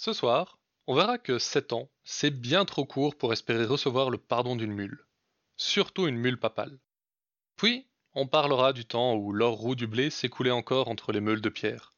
Ce 0.00 0.14
soir, 0.14 0.58
on 0.86 0.94
verra 0.94 1.18
que 1.18 1.38
7 1.38 1.74
ans, 1.74 1.90
c'est 2.04 2.30
bien 2.30 2.64
trop 2.64 2.86
court 2.86 3.18
pour 3.18 3.34
espérer 3.34 3.66
recevoir 3.66 4.08
le 4.08 4.16
pardon 4.16 4.56
d'une 4.56 4.72
mule. 4.72 5.04
Surtout 5.58 6.06
une 6.06 6.16
mule 6.16 6.40
papale. 6.40 6.78
Puis, 7.56 7.86
on 8.14 8.26
parlera 8.26 8.72
du 8.72 8.86
temps 8.86 9.14
où 9.14 9.30
l'or 9.30 9.58
roux 9.58 9.74
du 9.74 9.86
blé 9.86 10.08
s'écoulait 10.08 10.50
encore 10.50 10.88
entre 10.88 11.12
les 11.12 11.20
meules 11.20 11.42
de 11.42 11.50
pierre. 11.50 11.92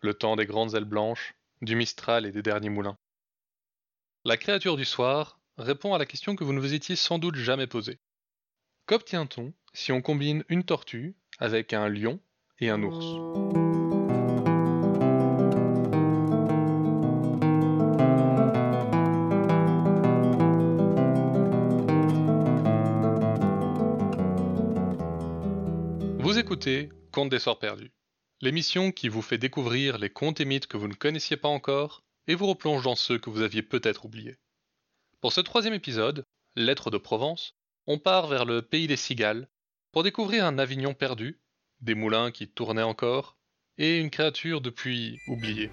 Le 0.00 0.14
temps 0.14 0.36
des 0.36 0.46
grandes 0.46 0.74
ailes 0.74 0.86
blanches, 0.86 1.34
du 1.60 1.76
Mistral 1.76 2.24
et 2.24 2.32
des 2.32 2.40
derniers 2.40 2.70
moulins. 2.70 2.96
La 4.24 4.38
créature 4.38 4.78
du 4.78 4.86
soir 4.86 5.38
répond 5.58 5.92
à 5.92 5.98
la 5.98 6.06
question 6.06 6.34
que 6.34 6.44
vous 6.44 6.54
ne 6.54 6.60
vous 6.60 6.72
étiez 6.72 6.96
sans 6.96 7.18
doute 7.18 7.36
jamais 7.36 7.66
posée. 7.66 8.00
Qu'obtient-on 8.86 9.52
si 9.74 9.92
on 9.92 10.00
combine 10.00 10.44
une 10.48 10.64
tortue 10.64 11.14
avec 11.38 11.74
un 11.74 11.90
lion 11.90 12.20
et 12.58 12.70
un 12.70 12.82
ours? 12.82 13.67
Écoutez 26.58 26.90
des 27.30 27.38
Sorts 27.38 27.60
Perdus, 27.60 27.92
l'émission 28.40 28.90
qui 28.90 29.08
vous 29.08 29.22
fait 29.22 29.38
découvrir 29.38 29.96
les 29.96 30.10
contes 30.10 30.40
et 30.40 30.44
mythes 30.44 30.66
que 30.66 30.76
vous 30.76 30.88
ne 30.88 30.94
connaissiez 30.94 31.36
pas 31.36 31.46
encore 31.46 32.02
et 32.26 32.34
vous 32.34 32.48
replonge 32.48 32.82
dans 32.82 32.96
ceux 32.96 33.16
que 33.16 33.30
vous 33.30 33.42
aviez 33.42 33.62
peut-être 33.62 34.04
oubliés. 34.04 34.38
Pour 35.20 35.32
ce 35.32 35.40
troisième 35.40 35.74
épisode, 35.74 36.24
Lettres 36.56 36.90
de 36.90 36.98
Provence, 36.98 37.54
on 37.86 38.00
part 38.00 38.26
vers 38.26 38.44
le 38.44 38.60
pays 38.60 38.88
des 38.88 38.96
cigales 38.96 39.48
pour 39.92 40.02
découvrir 40.02 40.44
un 40.44 40.58
Avignon 40.58 40.94
perdu, 40.94 41.40
des 41.80 41.94
moulins 41.94 42.32
qui 42.32 42.48
tournaient 42.48 42.82
encore 42.82 43.36
et 43.76 43.98
une 43.98 44.10
créature 44.10 44.60
depuis 44.60 45.16
oubliée. 45.28 45.70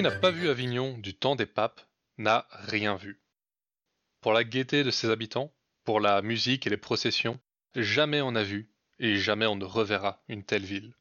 Qui 0.00 0.04
n'a 0.04 0.12
pas 0.12 0.30
vu 0.30 0.48
Avignon 0.48 0.96
du 0.96 1.12
temps 1.12 1.36
des 1.36 1.44
papes 1.44 1.82
n'a 2.16 2.48
rien 2.52 2.96
vu. 2.96 3.20
Pour 4.22 4.32
la 4.32 4.44
gaieté 4.44 4.82
de 4.82 4.90
ses 4.90 5.10
habitants, 5.10 5.52
pour 5.84 6.00
la 6.00 6.22
musique 6.22 6.66
et 6.66 6.70
les 6.70 6.78
processions, 6.78 7.38
jamais 7.76 8.22
on 8.22 8.32
n'a 8.32 8.42
vu 8.42 8.70
et 8.98 9.16
jamais 9.16 9.44
on 9.44 9.56
ne 9.56 9.66
reverra 9.66 10.22
une 10.28 10.42
telle 10.42 10.64
ville. 10.64 10.94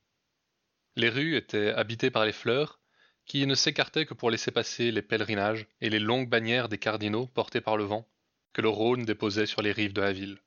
Les 0.98 1.08
rues 1.08 1.38
étaient 1.38 1.72
habitées 1.72 2.12
par 2.12 2.26
les 2.26 2.34
fleurs, 2.34 2.82
qui 3.26 3.48
ne 3.48 3.56
s'écartaient 3.56 4.06
que 4.06 4.14
pour 4.14 4.32
laisser 4.32 4.52
passer 4.52 4.92
les 4.92 5.02
pèlerinages 5.02 5.66
et 5.80 5.90
les 5.90 6.00
longues 6.00 6.28
bannières 6.28 6.68
des 6.68 6.78
cardinaux 6.78 7.28
portées 7.28 7.62
par 7.62 7.78
le 7.78 7.86
vent, 7.86 8.06
que 8.52 8.62
le 8.62 8.68
Rhône 8.68 9.06
déposait 9.06 9.46
sur 9.46 9.62
les 9.62 9.72
rives 9.72 9.94
de 9.94 10.02
la 10.02 10.12
ville. 10.12 10.40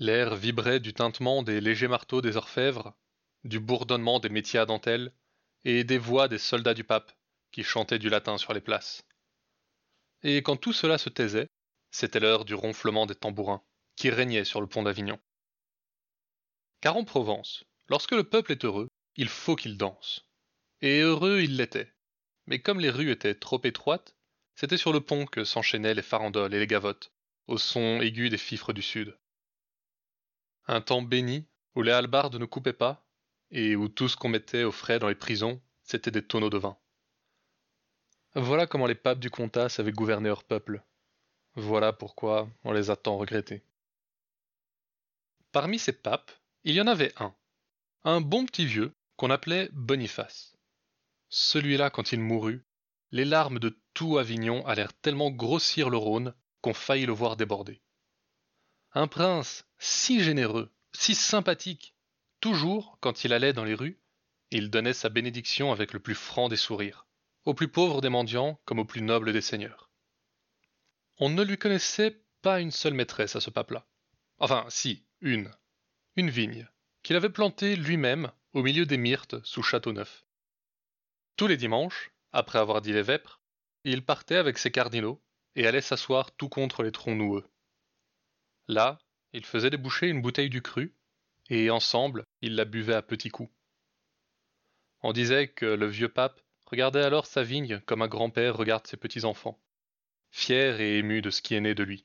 L'air 0.00 0.34
vibrait 0.34 0.80
du 0.80 0.92
tintement 0.92 1.44
des 1.44 1.60
légers 1.60 1.86
marteaux 1.86 2.20
des 2.20 2.36
orfèvres, 2.36 2.96
du 3.44 3.60
bourdonnement 3.60 4.18
des 4.18 4.28
métiers 4.28 4.58
à 4.58 4.66
dentelle, 4.66 5.12
et 5.64 5.84
des 5.84 5.98
voix 5.98 6.26
des 6.26 6.38
soldats 6.38 6.74
du 6.74 6.82
pape, 6.82 7.12
qui 7.52 7.62
chantaient 7.62 7.98
du 7.98 8.08
latin 8.08 8.38
sur 8.38 8.52
les 8.52 8.60
places. 8.60 9.02
Et 10.22 10.38
quand 10.38 10.56
tout 10.56 10.72
cela 10.72 10.98
se 10.98 11.08
taisait, 11.08 11.48
c'était 11.90 12.20
l'heure 12.20 12.44
du 12.44 12.54
ronflement 12.54 13.06
des 13.06 13.14
tambourins, 13.14 13.62
qui 13.96 14.10
régnait 14.10 14.44
sur 14.44 14.60
le 14.60 14.66
pont 14.66 14.82
d'Avignon. 14.82 15.18
Car 16.80 16.96
en 16.96 17.04
Provence, 17.04 17.64
lorsque 17.88 18.12
le 18.12 18.24
peuple 18.24 18.52
est 18.52 18.64
heureux, 18.64 18.88
il 19.16 19.28
faut 19.28 19.56
qu'il 19.56 19.76
danse. 19.76 20.28
Et 20.80 21.00
heureux 21.00 21.40
il 21.40 21.56
l'était. 21.56 21.92
Mais 22.46 22.60
comme 22.60 22.80
les 22.80 22.90
rues 22.90 23.10
étaient 23.10 23.34
trop 23.34 23.60
étroites, 23.64 24.14
c'était 24.54 24.76
sur 24.76 24.92
le 24.92 25.00
pont 25.00 25.26
que 25.26 25.44
s'enchaînaient 25.44 25.94
les 25.94 26.02
farandoles 26.02 26.54
et 26.54 26.58
les 26.58 26.66
gavottes, 26.66 27.12
au 27.46 27.58
son 27.58 28.00
aigu 28.00 28.28
des 28.28 28.38
fifres 28.38 28.72
du 28.72 28.82
sud. 28.82 29.16
Un 30.66 30.80
temps 30.80 31.02
béni, 31.02 31.46
où 31.74 31.82
les 31.82 31.92
halbardes 31.92 32.36
ne 32.36 32.44
coupaient 32.44 32.72
pas, 32.72 33.06
et 33.50 33.76
où 33.76 33.88
tout 33.88 34.08
ce 34.08 34.16
qu'on 34.16 34.28
mettait 34.28 34.64
au 34.64 34.72
frais 34.72 34.98
dans 34.98 35.08
les 35.08 35.14
prisons, 35.14 35.60
c'était 35.82 36.10
des 36.10 36.24
tonneaux 36.24 36.50
de 36.50 36.58
vin. 36.58 36.76
Voilà 38.34 38.66
comment 38.66 38.86
les 38.86 38.94
papes 38.94 39.20
du 39.20 39.30
Comtat 39.30 39.68
avaient 39.78 39.92
gouverné 39.92 40.28
leur 40.28 40.44
peuple. 40.44 40.82
Voilà 41.54 41.94
pourquoi 41.94 42.48
on 42.62 42.72
les 42.72 42.90
a 42.90 42.96
tant 42.96 43.16
regrettés. 43.16 43.62
Parmi 45.50 45.78
ces 45.78 45.94
papes, 45.94 46.30
il 46.64 46.74
y 46.74 46.80
en 46.80 46.86
avait 46.86 47.14
un, 47.16 47.34
un 48.04 48.20
bon 48.20 48.44
petit 48.44 48.66
vieux 48.66 48.94
qu'on 49.16 49.30
appelait 49.30 49.70
Boniface. 49.72 50.56
Celui-là, 51.30 51.88
quand 51.88 52.12
il 52.12 52.20
mourut, 52.20 52.64
les 53.12 53.24
larmes 53.24 53.58
de 53.58 53.80
tout 53.94 54.18
Avignon 54.18 54.64
allèrent 54.66 54.92
tellement 54.92 55.30
grossir 55.30 55.88
le 55.88 55.96
Rhône 55.96 56.34
qu'on 56.60 56.74
faillit 56.74 57.06
le 57.06 57.12
voir 57.12 57.36
déborder. 57.36 57.80
Un 58.92 59.08
prince 59.08 59.64
si 59.78 60.22
généreux, 60.22 60.70
si 60.92 61.14
sympathique, 61.14 61.94
toujours, 62.40 62.98
quand 63.00 63.24
il 63.24 63.32
allait 63.32 63.54
dans 63.54 63.64
les 63.64 63.74
rues, 63.74 63.98
il 64.50 64.70
donnait 64.70 64.92
sa 64.92 65.08
bénédiction 65.08 65.72
avec 65.72 65.94
le 65.94 66.00
plus 66.00 66.14
franc 66.14 66.48
des 66.48 66.56
sourires 66.56 67.07
aux 67.48 67.54
plus 67.54 67.68
pauvres 67.68 68.02
des 68.02 68.10
mendiants 68.10 68.60
comme 68.66 68.78
aux 68.78 68.84
plus 68.84 69.00
nobles 69.00 69.32
des 69.32 69.40
seigneurs. 69.40 69.88
On 71.16 71.30
ne 71.30 71.42
lui 71.42 71.56
connaissait 71.56 72.22
pas 72.42 72.60
une 72.60 72.70
seule 72.70 72.92
maîtresse 72.92 73.36
à 73.36 73.40
ce 73.40 73.48
pape-là. 73.48 73.86
Enfin, 74.36 74.66
si, 74.68 75.06
une. 75.22 75.50
Une 76.16 76.28
vigne, 76.28 76.68
qu'il 77.02 77.16
avait 77.16 77.30
plantée 77.30 77.74
lui-même 77.74 78.30
au 78.52 78.62
milieu 78.62 78.84
des 78.84 78.98
myrtes 78.98 79.42
sous 79.46 79.62
Châteauneuf. 79.62 80.26
Tous 81.38 81.46
les 81.46 81.56
dimanches, 81.56 82.12
après 82.32 82.58
avoir 82.58 82.82
dit 82.82 82.92
les 82.92 83.00
vêpres, 83.00 83.40
il 83.82 84.04
partait 84.04 84.36
avec 84.36 84.58
ses 84.58 84.70
cardinaux 84.70 85.18
et 85.54 85.66
allait 85.66 85.80
s'asseoir 85.80 86.32
tout 86.32 86.50
contre 86.50 86.82
les 86.82 86.92
troncs 86.92 87.16
noueux. 87.16 87.48
Là, 88.66 88.98
il 89.32 89.46
faisait 89.46 89.70
déboucher 89.70 90.08
une 90.08 90.20
bouteille 90.20 90.50
du 90.50 90.60
cru, 90.60 90.94
et 91.48 91.70
ensemble, 91.70 92.26
ils 92.42 92.56
la 92.56 92.66
buvaient 92.66 92.92
à 92.92 93.00
petits 93.00 93.30
coups. 93.30 93.50
On 95.00 95.14
disait 95.14 95.48
que 95.48 95.64
le 95.64 95.86
vieux 95.86 96.10
pape 96.10 96.42
regardait 96.70 97.02
alors 97.02 97.26
sa 97.26 97.42
vigne 97.42 97.80
comme 97.86 98.02
un 98.02 98.08
grand-père 98.08 98.56
regarde 98.56 98.86
ses 98.86 98.98
petits-enfants, 98.98 99.58
fier 100.30 100.80
et 100.80 100.98
ému 100.98 101.22
de 101.22 101.30
ce 101.30 101.40
qui 101.40 101.54
est 101.54 101.60
né 101.60 101.74
de 101.74 101.82
lui. 101.82 102.04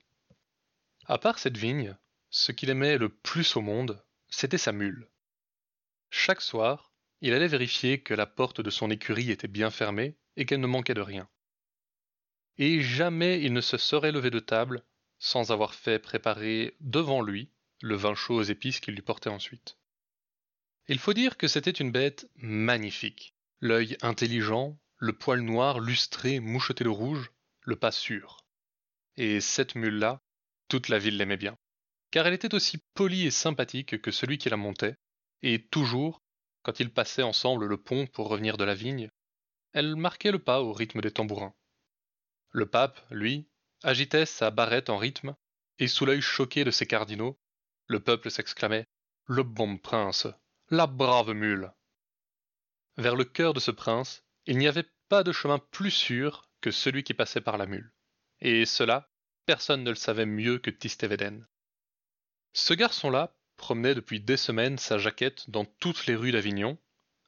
À 1.06 1.18
part 1.18 1.38
cette 1.38 1.58
vigne, 1.58 1.98
ce 2.30 2.54
qu'il 2.54 2.70
aimait 2.70 2.98
le 2.98 3.10
plus 3.10 3.58
au 3.58 3.62
monde, 3.62 4.02
c'était 4.30 4.58
sa 4.58 4.72
mule. 4.72 5.10
Chaque 6.10 6.42
soir, 6.42 6.94
il 7.20 7.34
allait 7.34 7.48
vérifier 7.48 8.02
que 8.02 8.14
la 8.14 8.26
porte 8.26 8.62
de 8.62 8.70
son 8.70 8.90
écurie 8.90 9.32
était 9.32 9.48
bien 9.48 9.70
fermée 9.70 10.16
et 10.38 10.46
qu'elle 10.46 10.62
ne 10.62 10.68
manquait 10.68 10.94
de 10.94 11.02
rien. 11.02 11.28
Et 12.58 12.82
jamais 12.82 13.42
il 13.42 13.52
ne 13.52 13.62
se 13.62 13.78
serait 13.78 14.12
levé 14.12 14.30
de 14.30 14.40
table 14.40 14.84
sans 15.20 15.52
avoir 15.52 15.74
fait 15.74 16.00
préparer 16.00 16.76
devant 16.80 17.22
lui 17.22 17.50
le 17.82 17.96
vin 17.96 18.16
chaud 18.16 18.36
aux 18.36 18.44
épices 18.44 18.80
qu'il 18.80 18.94
lui 18.94 19.02
portait 19.02 19.30
ensuite. 19.30 19.78
Il 20.88 21.00
faut 21.00 21.14
dire 21.14 21.38
que 21.38 21.48
c'était 21.48 21.72
une 21.72 21.92
bête 21.92 22.30
magnifique, 22.36 23.33
l'œil 23.64 23.96
intelligent, 24.02 24.78
le 24.98 25.14
poil 25.14 25.40
noir 25.40 25.80
lustré 25.80 26.42
moucheté 26.42 26.84
de 26.84 26.90
rouge, 26.90 27.32
le 27.62 27.78
pas 27.78 27.94
sûr. 27.94 28.46
Et 29.16 29.40
cette 29.40 29.76
mule-là, 29.76 30.22
toute 30.68 30.90
la 30.90 31.00
ville 31.00 31.16
l'aimait 31.16 31.38
bien, 31.38 31.58
car 32.12 32.28
elle 32.28 32.34
était 32.34 32.54
aussi 32.54 32.84
polie 32.94 33.26
et 33.26 33.32
sympathique 33.32 34.02
que 34.02 34.12
celui 34.12 34.38
qui 34.38 34.50
la 34.50 34.58
montait, 34.58 34.98
et 35.44 35.66
toujours, 35.66 36.22
quand 36.62 36.82
ils 36.82 36.92
passaient 36.92 37.24
ensemble 37.24 37.66
le 37.66 37.78
pont 37.78 38.06
pour 38.06 38.28
revenir 38.28 38.58
de 38.58 38.66
la 38.66 38.76
vigne, 38.76 39.10
elle 39.72 39.96
marquait 39.96 40.34
le 40.34 40.40
pas 40.40 40.62
au 40.62 40.74
rythme 40.74 41.00
des 41.00 41.12
tambourins. 41.12 41.56
Le 42.50 42.66
pape, 42.66 43.00
lui, 43.12 43.48
agitait 43.82 44.26
sa 44.26 44.52
barrette 44.52 44.90
en 44.90 44.98
rythme, 44.98 45.36
et 45.80 45.88
sous 45.88 46.06
l'œil 46.06 46.22
choqué 46.22 46.66
de 46.66 46.72
ses 46.72 46.86
cardinaux, 46.86 47.40
le 47.88 48.02
peuple 48.02 48.30
s'exclamait 48.30 48.88
Le 49.26 49.44
bon 49.44 49.78
prince, 49.78 50.28
la 50.70 50.86
brave 50.86 51.32
mule. 51.32 51.72
Vers 52.98 53.16
le 53.16 53.26
cœur 53.26 53.54
de 53.54 53.60
ce 53.60 53.72
prince, 53.72 54.24
il 54.46 54.58
n'y 54.58 54.68
avait 54.68 54.90
pas 55.10 55.24
de 55.24 55.32
chemin 55.32 55.60
plus 55.60 55.92
sûr 55.92 56.50
que 56.62 56.72
celui 56.72 57.04
qui 57.04 57.14
passait 57.14 57.42
par 57.42 57.58
la 57.58 57.66
mule. 57.66 57.92
Et 58.40 58.66
cela, 58.66 59.12
personne 59.46 59.84
ne 59.84 59.90
le 59.90 59.96
savait 59.96 60.26
mieux 60.26 60.60
que 60.60 60.70
Tistévéden. 60.70 61.48
Ce 62.54 62.74
garçon-là 62.74 63.36
promenait 63.58 63.96
depuis 63.96 64.20
des 64.20 64.38
semaines 64.38 64.78
sa 64.78 64.98
jaquette 64.98 65.50
dans 65.50 65.66
toutes 65.66 66.06
les 66.06 66.16
rues 66.16 66.32
d'Avignon, 66.32 66.78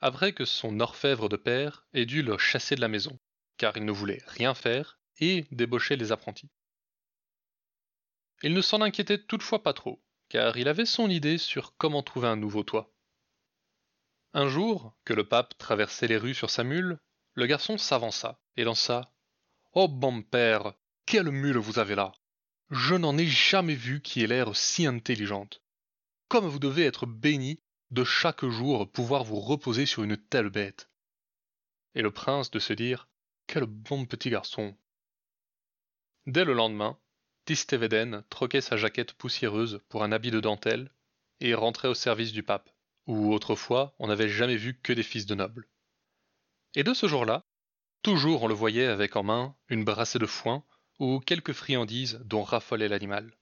après 0.01 0.33
que 0.33 0.45
son 0.45 0.79
orfèvre 0.79 1.29
de 1.29 1.37
père 1.37 1.87
ait 1.93 2.05
dû 2.05 2.21
le 2.21 2.37
chasser 2.37 2.75
de 2.75 2.81
la 2.81 2.87
maison, 2.87 3.19
car 3.57 3.75
il 3.77 3.85
ne 3.85 3.91
voulait 3.91 4.21
rien 4.27 4.53
faire 4.53 4.99
et 5.17 5.45
débaucher 5.51 5.95
les 5.95 6.11
apprentis. 6.11 6.49
Il 8.43 8.53
ne 8.53 8.61
s'en 8.61 8.81
inquiétait 8.81 9.17
toutefois 9.17 9.63
pas 9.63 9.73
trop, 9.73 10.03
car 10.29 10.57
il 10.57 10.67
avait 10.67 10.85
son 10.85 11.09
idée 11.09 11.37
sur 11.37 11.75
comment 11.77 12.03
trouver 12.03 12.27
un 12.27 12.35
nouveau 12.35 12.63
toit. 12.63 12.94
Un 14.37 14.49
jour, 14.49 14.93
que 15.05 15.13
le 15.13 15.25
pape 15.25 15.57
traversait 15.57 16.09
les 16.09 16.17
rues 16.17 16.33
sur 16.33 16.49
sa 16.49 16.65
mule, 16.65 16.99
le 17.35 17.45
garçon 17.45 17.77
s'avança 17.77 18.37
et 18.57 18.65
lança 18.65 19.13
Oh 19.71 19.87
bon 19.87 20.23
père, 20.23 20.73
quelle 21.05 21.31
mule 21.31 21.57
vous 21.57 21.79
avez 21.79 21.95
là 21.95 22.11
Je 22.69 22.95
n'en 22.95 23.17
ai 23.17 23.27
jamais 23.27 23.75
vu 23.75 24.01
qui 24.01 24.21
ait 24.21 24.27
l'air 24.27 24.53
si 24.53 24.85
intelligente. 24.87 25.61
Comme 26.27 26.47
vous 26.47 26.59
devez 26.59 26.83
être 26.83 27.05
béni 27.05 27.61
de 27.91 28.03
chaque 28.03 28.45
jour 28.45 28.91
pouvoir 28.91 29.23
vous 29.23 29.39
reposer 29.39 29.85
sur 29.85 30.03
une 30.03 30.17
telle 30.17 30.49
bête. 30.49 30.89
Et 31.93 32.01
le 32.01 32.11
prince 32.11 32.51
de 32.51 32.59
se 32.59 32.73
dire 32.73 33.07
quel 33.47 33.63
bon 33.63 34.05
petit 34.05 34.31
garçon. 34.31 34.75
Dès 36.27 36.43
le 36.43 36.51
lendemain, 36.51 36.99
Tistveden 37.45 38.25
troquait 38.29 38.59
sa 38.59 38.75
jaquette 38.75 39.13
poussiéreuse 39.13 39.79
pour 39.87 40.03
un 40.03 40.11
habit 40.11 40.31
de 40.31 40.41
dentelle 40.41 40.91
et 41.39 41.53
rentrait 41.53 41.87
au 41.87 41.93
service 41.93 42.33
du 42.33 42.43
pape, 42.43 42.74
où 43.07 43.33
autrefois 43.33 43.95
on 43.99 44.07
n'avait 44.07 44.29
jamais 44.29 44.57
vu 44.57 44.79
que 44.79 44.93
des 44.93 45.03
fils 45.03 45.25
de 45.25 45.35
nobles. 45.35 45.67
Et 46.75 46.83
de 46.83 46.93
ce 46.93 47.07
jour-là, 47.07 47.45
toujours 48.01 48.43
on 48.43 48.47
le 48.47 48.53
voyait 48.53 48.87
avec 48.87 49.15
en 49.15 49.23
main 49.23 49.55
une 49.69 49.83
brassée 49.83 50.19
de 50.19 50.25
foin 50.25 50.63
ou 50.99 51.19
quelques 51.19 51.53
friandises 51.53 52.19
dont 52.25 52.43
raffolait 52.43 52.87
l'animal. 52.87 53.37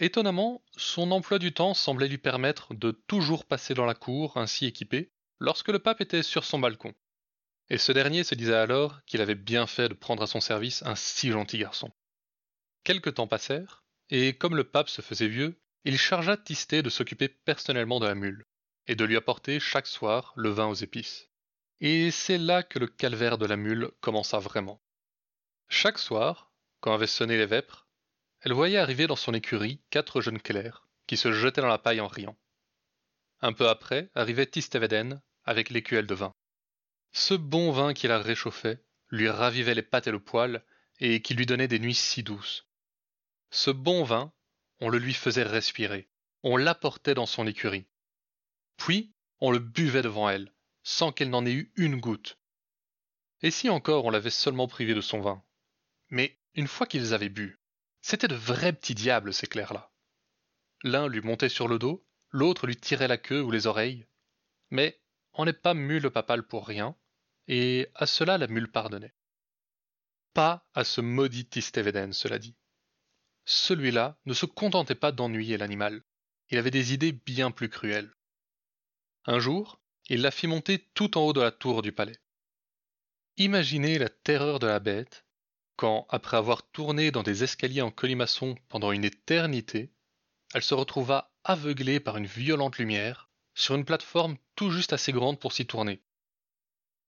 Étonnamment, 0.00 0.64
son 0.76 1.12
emploi 1.12 1.38
du 1.38 1.52
temps 1.52 1.74
semblait 1.74 2.08
lui 2.08 2.18
permettre 2.18 2.74
de 2.74 2.90
toujours 2.90 3.44
passer 3.44 3.74
dans 3.74 3.86
la 3.86 3.94
cour 3.94 4.36
ainsi 4.36 4.66
équipé 4.66 5.12
lorsque 5.38 5.68
le 5.68 5.78
pape 5.78 6.00
était 6.00 6.24
sur 6.24 6.44
son 6.44 6.58
balcon. 6.58 6.94
Et 7.70 7.78
ce 7.78 7.92
dernier 7.92 8.24
se 8.24 8.34
disait 8.34 8.54
alors 8.54 9.04
qu'il 9.04 9.20
avait 9.20 9.34
bien 9.34 9.66
fait 9.66 9.88
de 9.88 9.94
prendre 9.94 10.22
à 10.22 10.26
son 10.26 10.40
service 10.40 10.82
un 10.82 10.96
si 10.96 11.30
gentil 11.30 11.58
garçon. 11.58 11.92
Quelque 12.82 13.08
temps 13.08 13.28
passèrent, 13.28 13.84
et 14.10 14.36
comme 14.36 14.56
le 14.56 14.64
pape 14.64 14.88
se 14.88 15.00
faisait 15.00 15.28
vieux, 15.28 15.58
il 15.84 15.98
chargea 15.98 16.36
Tistet 16.36 16.82
de 16.82 16.90
s'occuper 16.90 17.28
personnellement 17.28 18.00
de 18.00 18.06
la 18.06 18.14
mule, 18.14 18.46
et 18.86 18.96
de 18.96 19.04
lui 19.04 19.16
apporter 19.16 19.60
chaque 19.60 19.86
soir 19.86 20.32
le 20.36 20.50
vin 20.50 20.66
aux 20.66 20.74
épices. 20.74 21.28
Et 21.80 22.10
c'est 22.10 22.38
là 22.38 22.62
que 22.62 22.78
le 22.78 22.86
calvaire 22.86 23.38
de 23.38 23.46
la 23.46 23.56
mule 23.56 23.90
commença 24.00 24.38
vraiment. 24.38 24.80
Chaque 25.68 25.98
soir, 25.98 26.52
quand 26.80 26.94
avaient 26.94 27.06
sonné 27.06 27.36
les 27.36 27.46
vêpres, 27.46 27.86
elle 28.40 28.52
voyait 28.52 28.78
arriver 28.78 29.06
dans 29.06 29.16
son 29.16 29.34
écurie 29.34 29.80
quatre 29.90 30.20
jeunes 30.20 30.40
clercs, 30.40 30.86
qui 31.06 31.16
se 31.16 31.32
jetaient 31.32 31.60
dans 31.60 31.66
la 31.66 31.78
paille 31.78 32.00
en 32.00 32.08
riant. 32.08 32.36
Un 33.40 33.52
peu 33.52 33.68
après 33.68 34.10
arrivait 34.14 34.46
Tisteveden 34.46 35.20
avec 35.44 35.70
l'écuelle 35.70 36.06
de 36.06 36.14
vin. 36.14 36.32
Ce 37.12 37.34
bon 37.34 37.72
vin 37.72 37.94
qui 37.94 38.08
la 38.08 38.18
réchauffait, 38.18 38.82
lui 39.10 39.28
ravivait 39.28 39.74
les 39.74 39.82
pattes 39.82 40.06
et 40.06 40.12
le 40.12 40.20
poil, 40.20 40.64
et 41.00 41.22
qui 41.22 41.34
lui 41.34 41.46
donnait 41.46 41.68
des 41.68 41.78
nuits 41.78 41.94
si 41.94 42.22
douces. 42.22 42.66
Ce 43.50 43.70
bon 43.70 44.04
vin, 44.04 44.32
on 44.80 44.88
le 44.88 44.98
lui 44.98 45.14
faisait 45.14 45.42
respirer, 45.42 46.08
on 46.42 46.56
l'apportait 46.56 47.14
dans 47.14 47.26
son 47.26 47.46
écurie. 47.46 47.86
Puis, 48.76 49.12
on 49.40 49.50
le 49.50 49.58
buvait 49.58 50.02
devant 50.02 50.28
elle, 50.28 50.52
sans 50.82 51.12
qu'elle 51.12 51.30
n'en 51.30 51.46
ait 51.46 51.52
eu 51.52 51.72
une 51.76 52.00
goutte. 52.00 52.38
Et 53.42 53.50
si 53.50 53.68
encore 53.68 54.04
on 54.04 54.10
l'avait 54.10 54.30
seulement 54.30 54.68
privé 54.68 54.94
de 54.94 55.00
son 55.00 55.20
vin? 55.20 55.42
Mais 56.10 56.38
une 56.54 56.68
fois 56.68 56.86
qu'ils 56.86 57.14
avaient 57.14 57.28
bu, 57.28 57.58
c'étaient 58.00 58.28
de 58.28 58.34
vrais 58.34 58.72
petits 58.72 58.94
diables, 58.94 59.32
ces 59.32 59.46
clercs-là. 59.46 59.90
L'un 60.82 61.08
lui 61.08 61.20
montait 61.20 61.48
sur 61.48 61.68
le 61.68 61.78
dos, 61.78 62.06
l'autre 62.30 62.66
lui 62.66 62.76
tirait 62.76 63.08
la 63.08 63.16
queue 63.16 63.42
ou 63.42 63.50
les 63.50 63.66
oreilles. 63.66 64.06
Mais 64.70 65.00
on 65.32 65.44
n'est 65.44 65.52
pas 65.52 65.74
mule 65.74 66.10
papale 66.10 66.42
pour 66.42 66.66
rien, 66.66 66.96
et 67.48 67.88
à 67.94 68.06
cela 68.06 68.38
la 68.38 68.46
mule 68.46 68.70
pardonnait. 68.70 69.14
Pas 70.34 70.68
à 70.74 70.84
ce 70.84 71.00
maudit 71.00 71.46
Tistévéden, 71.46 72.12
cela 72.12 72.38
dit 72.38 72.56
celui-là 73.44 74.16
ne 74.26 74.34
se 74.34 74.46
contentait 74.46 74.94
pas 74.94 75.12
d'ennuyer 75.12 75.56
l'animal, 75.56 76.02
il 76.50 76.58
avait 76.58 76.70
des 76.70 76.92
idées 76.92 77.12
bien 77.12 77.50
plus 77.50 77.68
cruelles. 77.68 78.12
Un 79.26 79.38
jour, 79.38 79.80
il 80.08 80.20
la 80.20 80.30
fit 80.30 80.46
monter 80.46 80.86
tout 80.94 81.16
en 81.16 81.22
haut 81.22 81.32
de 81.32 81.40
la 81.40 81.50
tour 81.50 81.82
du 81.82 81.92
palais. 81.92 82.18
Imaginez 83.36 83.98
la 83.98 84.08
terreur 84.08 84.58
de 84.58 84.66
la 84.66 84.80
bête 84.80 85.24
quand, 85.76 86.06
après 86.10 86.36
avoir 86.36 86.62
tourné 86.70 87.10
dans 87.10 87.22
des 87.22 87.42
escaliers 87.42 87.82
en 87.82 87.90
colimaçon 87.90 88.54
pendant 88.68 88.92
une 88.92 89.04
éternité, 89.04 89.90
elle 90.54 90.62
se 90.62 90.74
retrouva 90.74 91.32
aveuglée 91.42 92.00
par 92.00 92.16
une 92.16 92.26
violente 92.26 92.78
lumière 92.78 93.28
sur 93.54 93.74
une 93.74 93.84
plateforme 93.84 94.36
tout 94.54 94.70
juste 94.70 94.92
assez 94.92 95.12
grande 95.12 95.40
pour 95.40 95.52
s'y 95.52 95.66
tourner. 95.66 96.00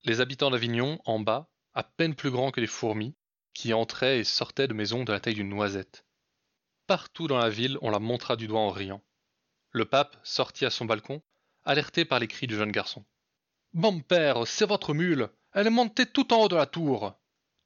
Les 0.05 0.21
habitants 0.21 0.51
d'Avignon, 0.51 1.01
en 1.05 1.21
bas, 1.21 1.49
à 1.75 1.83
peine 1.83 2.15
plus 2.15 2.31
grands 2.31 2.51
que 2.51 2.61
les 2.61 2.67
fourmis, 2.67 3.15
qui 3.55 3.73
entraient 3.73 4.21
et 4.21 4.25
sortaient 4.25 4.69
de 4.69 4.75
maisons 4.75 5.05
de 5.05 5.13
la 5.13 5.21
taille 5.21 5.35
d'une 5.35 5.49
noisette. 5.49 6.06
Partout 6.87 7.27
dans 7.27 7.39
la 7.39 7.49
ville, 7.49 7.79
on 7.83 7.91
la 7.91 7.99
montra 7.99 8.37
du 8.37 8.47
doigt 8.47 8.61
en 8.61 8.71
riant. 8.71 9.03
Le 9.73 9.85
pape 9.85 10.17
sortit 10.23 10.65
à 10.65 10.71
son 10.71 10.85
balcon, 10.85 11.21
alerté 11.65 12.05
par 12.05 12.21
les 12.21 12.29
cris 12.29 12.47
du 12.47 12.57
jeune 12.57 12.71
garçon. 12.71 13.05
Bon 13.75 14.01
père, 14.01 14.47
c'est 14.47 14.67
votre 14.67 14.95
mule. 14.95 15.29
Elle 15.53 15.67
est 15.67 15.71
montée 15.71 16.07
tout 16.07 16.33
en 16.33 16.43
haut 16.43 16.49
de 16.49 16.57
la 16.57 16.67
tour. 16.67 17.15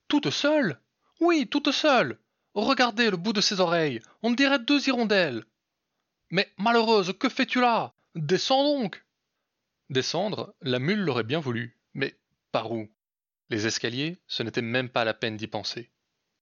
Toute 0.09 0.31
seule? 0.31 0.81
Oui, 1.21 1.47
toute 1.47 1.71
seule. 1.71 2.19
Regardez 2.55 3.11
le 3.11 3.17
bout 3.17 3.33
de 3.33 3.41
ses 3.41 3.61
oreilles. 3.61 4.01
On 4.23 4.33
dirait 4.33 4.59
deux 4.59 4.89
hirondelles. 4.89 5.45
Mais 6.31 6.51
malheureuse, 6.57 7.13
que 7.19 7.29
fais-tu 7.29 7.61
là? 7.61 7.93
Descends 8.15 8.65
donc 8.65 9.05
Descendre, 9.91 10.55
la 10.63 10.79
mule 10.79 11.01
l'aurait 11.01 11.25
bien 11.25 11.41
voulu. 11.41 11.79
Mais 11.95 12.19
par 12.53 12.73
où? 12.73 12.89
Les 13.51 13.67
escaliers, 13.67 14.19
ce 14.27 14.43
n'était 14.43 14.63
même 14.63 14.89
pas 14.89 15.05
la 15.05 15.15
peine 15.15 15.37
d'y 15.37 15.47
penser. 15.47 15.91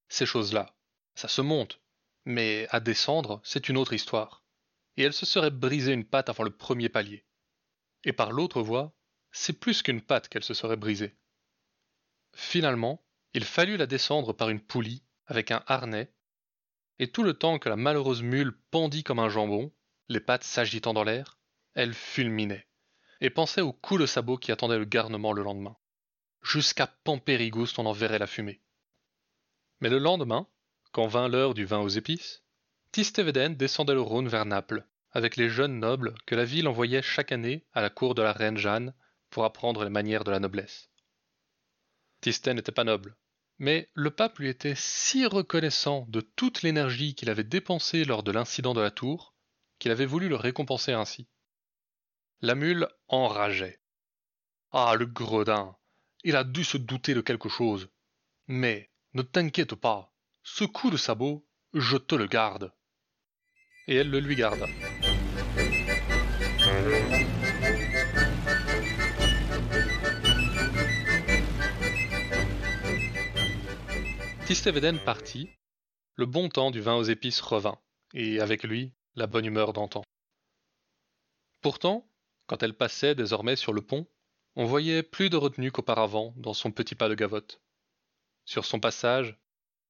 Ces 0.08 0.26
choses-là, 0.26 0.74
ça 1.14 1.28
se 1.28 1.40
monte, 1.40 1.80
mais 2.28 2.66
à 2.68 2.78
descendre, 2.78 3.40
c'est 3.42 3.70
une 3.70 3.78
autre 3.78 3.94
histoire. 3.94 4.44
Et 4.98 5.02
elle 5.02 5.14
se 5.14 5.24
serait 5.24 5.50
brisée 5.50 5.94
une 5.94 6.04
patte 6.04 6.28
avant 6.28 6.44
le 6.44 6.54
premier 6.54 6.90
palier. 6.90 7.24
Et 8.04 8.12
par 8.12 8.32
l'autre 8.32 8.60
voie, 8.60 8.94
c'est 9.32 9.58
plus 9.58 9.80
qu'une 9.82 10.02
patte 10.02 10.28
qu'elle 10.28 10.44
se 10.44 10.52
serait 10.52 10.76
brisée. 10.76 11.16
Finalement, 12.34 13.02
il 13.32 13.44
fallut 13.44 13.78
la 13.78 13.86
descendre 13.86 14.34
par 14.34 14.50
une 14.50 14.60
poulie, 14.60 15.02
avec 15.24 15.50
un 15.50 15.64
harnais, 15.66 16.12
et 16.98 17.10
tout 17.10 17.22
le 17.22 17.32
temps 17.32 17.58
que 17.58 17.70
la 17.70 17.76
malheureuse 17.76 18.22
mule 18.22 18.58
pendit 18.70 19.04
comme 19.04 19.20
un 19.20 19.30
jambon, 19.30 19.72
les 20.08 20.20
pattes 20.20 20.44
s'agitant 20.44 20.92
dans 20.92 21.04
l'air, 21.04 21.38
elle 21.72 21.94
fulminait, 21.94 22.68
et 23.22 23.30
pensait 23.30 23.62
au 23.62 23.72
coup 23.72 23.96
de 23.96 24.04
sabot 24.04 24.36
qui 24.36 24.52
attendait 24.52 24.78
le 24.78 24.84
garnement 24.84 25.32
le 25.32 25.42
lendemain. 25.42 25.78
Jusqu'à 26.42 26.88
Pampérigouste 27.04 27.78
on 27.78 27.86
en 27.86 27.92
verrait 27.92 28.18
la 28.18 28.26
fumée. 28.26 28.60
Mais 29.80 29.88
le 29.88 29.98
lendemain, 29.98 30.46
quand 30.92 31.06
vint 31.06 31.28
l'heure 31.28 31.54
du 31.54 31.64
vin 31.64 31.78
aux 31.78 31.88
épices, 31.88 32.42
Tistveden 32.92 33.54
descendait 33.54 33.94
le 33.94 34.00
Rhône 34.00 34.28
vers 34.28 34.46
Naples, 34.46 34.86
avec 35.10 35.36
les 35.36 35.48
jeunes 35.48 35.78
nobles 35.78 36.14
que 36.26 36.34
la 36.34 36.44
ville 36.44 36.68
envoyait 36.68 37.02
chaque 37.02 37.32
année 37.32 37.66
à 37.72 37.80
la 37.80 37.90
cour 37.90 38.14
de 38.14 38.22
la 38.22 38.32
reine 38.32 38.58
Jeanne 38.58 38.94
pour 39.30 39.44
apprendre 39.44 39.84
les 39.84 39.90
manières 39.90 40.24
de 40.24 40.30
la 40.30 40.40
noblesse. 40.40 40.90
Tistet 42.20 42.54
n'était 42.54 42.72
pas 42.72 42.84
noble, 42.84 43.16
mais 43.58 43.88
le 43.94 44.10
pape 44.10 44.38
lui 44.38 44.48
était 44.48 44.74
si 44.76 45.26
reconnaissant 45.26 46.06
de 46.08 46.20
toute 46.20 46.62
l'énergie 46.62 47.14
qu'il 47.14 47.30
avait 47.30 47.44
dépensée 47.44 48.04
lors 48.04 48.22
de 48.22 48.32
l'incident 48.32 48.74
de 48.74 48.80
la 48.80 48.90
tour, 48.90 49.34
qu'il 49.78 49.90
avait 49.90 50.06
voulu 50.06 50.28
le 50.28 50.36
récompenser 50.36 50.92
ainsi. 50.92 51.28
La 52.40 52.54
mule 52.54 52.88
enrageait. 53.08 53.80
Ah, 54.70 54.94
le 54.96 55.06
gredin 55.06 55.76
Il 56.24 56.36
a 56.36 56.44
dû 56.44 56.64
se 56.64 56.76
douter 56.76 57.14
de 57.14 57.20
quelque 57.20 57.48
chose. 57.48 57.88
Mais 58.46 58.90
ne 59.14 59.22
t'inquiète 59.22 59.74
pas, 59.74 60.12
ce 60.50 60.64
coup 60.64 60.90
de 60.90 60.96
sabot, 60.96 61.46
je 61.74 61.96
te 61.98 62.14
le 62.14 62.26
garde. 62.26 62.72
Et 63.86 63.96
elle 63.96 64.10
le 64.10 64.18
lui 64.18 64.34
garda. 64.34 64.66
Tistveden 74.46 74.98
partit, 74.98 75.50
le 76.14 76.26
bon 76.26 76.48
temps 76.48 76.70
du 76.70 76.80
vin 76.80 76.96
aux 76.96 77.04
épices 77.04 77.40
revint, 77.40 77.78
et 78.14 78.40
avec 78.40 78.64
lui 78.64 78.94
la 79.14 79.26
bonne 79.26 79.44
humeur 79.44 79.72
d'antan. 79.74 80.02
Pourtant, 81.60 82.10
quand 82.46 82.62
elle 82.62 82.74
passait 82.74 83.14
désormais 83.14 83.56
sur 83.56 83.74
le 83.74 83.82
pont, 83.82 84.08
on 84.56 84.64
voyait 84.64 85.02
plus 85.02 85.28
de 85.30 85.36
retenue 85.36 85.70
qu'auparavant 85.70 86.32
dans 86.36 86.54
son 86.54 86.72
petit 86.72 86.94
pas 86.94 87.08
de 87.08 87.14
gavotte. 87.14 87.60
Sur 88.44 88.64
son 88.64 88.80
passage, 88.80 89.38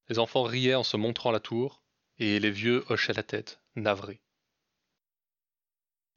les 0.08 0.18
enfants 0.18 0.42
riaient 0.42 0.74
en 0.74 0.82
se 0.82 0.96
montrant 0.96 1.30
la 1.30 1.40
tour, 1.40 1.82
et 2.18 2.40
les 2.40 2.50
vieux 2.50 2.84
hochaient 2.88 3.12
la 3.12 3.22
tête, 3.22 3.60
navrés. 3.76 4.20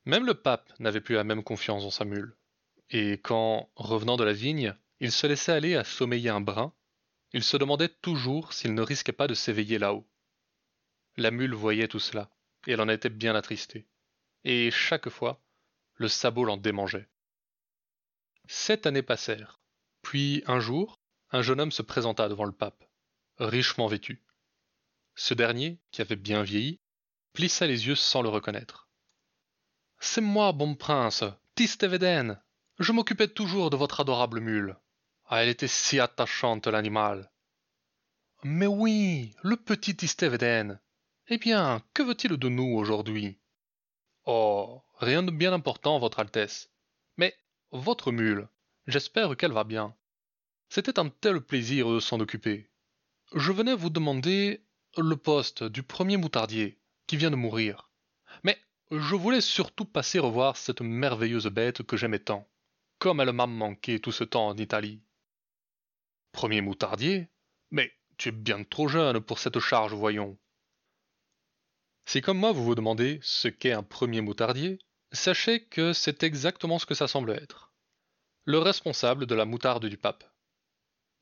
Même 0.05 0.25
le 0.25 0.33
pape 0.33 0.71
n'avait 0.79 1.01
plus 1.01 1.15
la 1.15 1.23
même 1.23 1.43
confiance 1.43 1.83
en 1.83 1.91
sa 1.91 2.05
mule, 2.05 2.35
et 2.89 3.13
quand, 3.13 3.69
revenant 3.75 4.17
de 4.17 4.23
la 4.23 4.33
vigne, 4.33 4.75
il 4.99 5.11
se 5.11 5.27
laissait 5.27 5.51
aller 5.51 5.75
à 5.75 5.83
sommeiller 5.83 6.29
un 6.29 6.41
brin, 6.41 6.73
il 7.33 7.43
se 7.43 7.57
demandait 7.57 7.89
toujours 7.89 8.53
s'il 8.53 8.73
ne 8.73 8.81
risquait 8.81 9.11
pas 9.11 9.27
de 9.27 9.33
s'éveiller 9.33 9.77
là-haut. 9.77 10.07
La 11.17 11.31
mule 11.31 11.53
voyait 11.53 11.87
tout 11.87 11.99
cela, 11.99 12.31
et 12.67 12.71
elle 12.71 12.81
en 12.81 12.89
était 12.89 13.09
bien 13.09 13.35
attristée, 13.35 13.87
et 14.43 14.71
chaque 14.71 15.09
fois, 15.09 15.41
le 15.95 16.07
sabot 16.07 16.45
l'en 16.45 16.57
démangeait. 16.57 17.09
Sept 18.47 18.85
années 18.85 19.03
passèrent, 19.03 19.59
puis 20.01 20.43
un 20.47 20.59
jour, 20.59 20.99
un 21.31 21.41
jeune 21.41 21.59
homme 21.59 21.71
se 21.71 21.83
présenta 21.83 22.27
devant 22.27 22.45
le 22.45 22.51
pape 22.51 22.90
richement 23.41 23.87
vêtu. 23.87 24.23
Ce 25.15 25.33
dernier, 25.33 25.79
qui 25.91 26.01
avait 26.01 26.15
bien 26.15 26.43
vieilli, 26.43 26.79
plissa 27.33 27.67
les 27.67 27.87
yeux 27.87 27.95
sans 27.95 28.21
le 28.21 28.29
reconnaître. 28.29 28.87
C'est 29.99 30.21
moi, 30.21 30.51
bon 30.51 30.75
prince, 30.75 31.23
Tistveden. 31.55 32.41
Je 32.79 32.91
m'occupais 32.91 33.27
toujours 33.27 33.69
de 33.69 33.77
votre 33.77 33.99
adorable 33.99 34.39
mule. 34.39 34.77
Ah, 35.25 35.43
elle 35.43 35.49
était 35.49 35.67
si 35.67 35.99
attachante, 35.99 36.67
l'animal. 36.67 37.31
Mais 38.43 38.67
oui, 38.67 39.35
le 39.43 39.57
petit 39.57 39.95
Tistveden. 39.95 40.79
Eh 41.27 41.37
bien, 41.37 41.83
que 41.93 42.03
veut-il 42.03 42.37
de 42.37 42.49
nous 42.49 42.73
aujourd'hui? 42.75 43.39
Oh, 44.25 44.81
rien 44.97 45.23
de 45.23 45.31
bien 45.31 45.53
important, 45.53 45.99
votre 45.99 46.19
Altesse. 46.19 46.69
Mais 47.17 47.35
votre 47.71 48.11
mule, 48.11 48.47
j'espère 48.87 49.35
qu'elle 49.37 49.51
va 49.51 49.63
bien. 49.63 49.95
C'était 50.69 50.99
un 50.99 51.09
tel 51.09 51.41
plaisir 51.41 51.89
de 51.89 51.99
s'en 51.99 52.19
occuper. 52.19 52.70
Je 53.33 53.53
venais 53.53 53.75
vous 53.75 53.89
demander 53.89 54.61
le 54.97 55.15
poste 55.15 55.63
du 55.63 55.83
premier 55.83 56.17
moutardier 56.17 56.77
qui 57.07 57.15
vient 57.15 57.31
de 57.31 57.37
mourir. 57.37 57.89
Mais 58.43 58.59
je 58.91 59.15
voulais 59.15 59.39
surtout 59.39 59.85
passer 59.85 60.19
revoir 60.19 60.57
cette 60.57 60.81
merveilleuse 60.81 61.47
bête 61.47 61.81
que 61.83 61.95
j'aimais 61.95 62.19
tant. 62.19 62.49
Comme 62.99 63.21
elle 63.21 63.31
m'a 63.31 63.47
manqué 63.47 64.01
tout 64.01 64.11
ce 64.11 64.25
temps 64.25 64.49
en 64.49 64.57
Italie. 64.57 65.01
Premier 66.33 66.59
moutardier? 66.59 67.29
Mais 67.71 67.93
tu 68.17 68.29
es 68.29 68.31
bien 68.33 68.65
trop 68.65 68.89
jeune 68.89 69.21
pour 69.21 69.39
cette 69.39 69.59
charge, 69.59 69.93
voyons. 69.93 70.37
Si 72.05 72.21
comme 72.21 72.37
moi 72.37 72.51
vous 72.51 72.65
vous 72.65 72.75
demandez 72.75 73.19
ce 73.23 73.47
qu'est 73.47 73.71
un 73.71 73.83
premier 73.83 74.19
moutardier, 74.19 74.77
sachez 75.13 75.63
que 75.63 75.93
c'est 75.93 76.23
exactement 76.23 76.79
ce 76.79 76.85
que 76.85 76.95
ça 76.95 77.07
semble 77.07 77.31
être. 77.31 77.73
Le 78.43 78.57
responsable 78.57 79.25
de 79.25 79.35
la 79.35 79.45
moutarde 79.45 79.85
du 79.85 79.97
pape. 79.97 80.30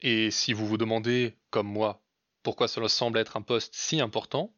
Et 0.02 0.32
si 0.32 0.54
vous 0.54 0.66
vous 0.66 0.78
demandez, 0.78 1.38
comme 1.50 1.68
moi, 1.68 2.02
pourquoi 2.44 2.68
cela 2.68 2.88
semble 2.88 3.18
être 3.18 3.38
un 3.38 3.42
poste 3.42 3.74
si 3.76 4.00
important, 4.00 4.56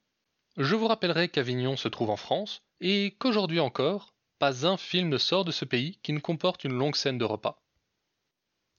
je 0.58 0.76
vous 0.76 0.88
rappellerai 0.88 1.30
qu'Avignon 1.30 1.78
se 1.78 1.88
trouve 1.88 2.10
en 2.10 2.18
France 2.18 2.64
et 2.80 3.16
qu'aujourd'hui 3.20 3.60
encore, 3.60 4.14
pas 4.38 4.68
un 4.68 4.78
film 4.78 5.10
ne 5.10 5.18
sort 5.18 5.46
de 5.46 5.52
ce 5.52 5.66
pays 5.66 6.00
qui 6.04 6.14
ne 6.14 6.20
comporte 6.20 6.64
une 6.64 6.74
longue 6.74 6.96
scène 6.96 7.18
de 7.18 7.26
repas. 7.26 7.64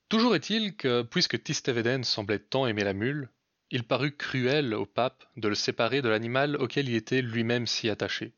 Toujours 0.08 0.34
est-il 0.36 0.76
que, 0.76 1.02
puisque 1.02 1.42
Tistévéden 1.42 2.04
semblait 2.04 2.38
tant 2.38 2.66
aimer 2.66 2.84
la 2.84 2.92
mule, 2.92 3.30
il 3.70 3.84
parut 3.84 4.14
cruel 4.14 4.74
au 4.74 4.84
pape 4.84 5.24
de 5.36 5.48
le 5.48 5.54
séparer 5.54 6.02
de 6.02 6.10
l'animal 6.10 6.56
auquel 6.56 6.88
il 6.88 6.94
était 6.94 7.22
lui-même 7.22 7.66
si 7.66 7.88
attaché, 7.88 8.34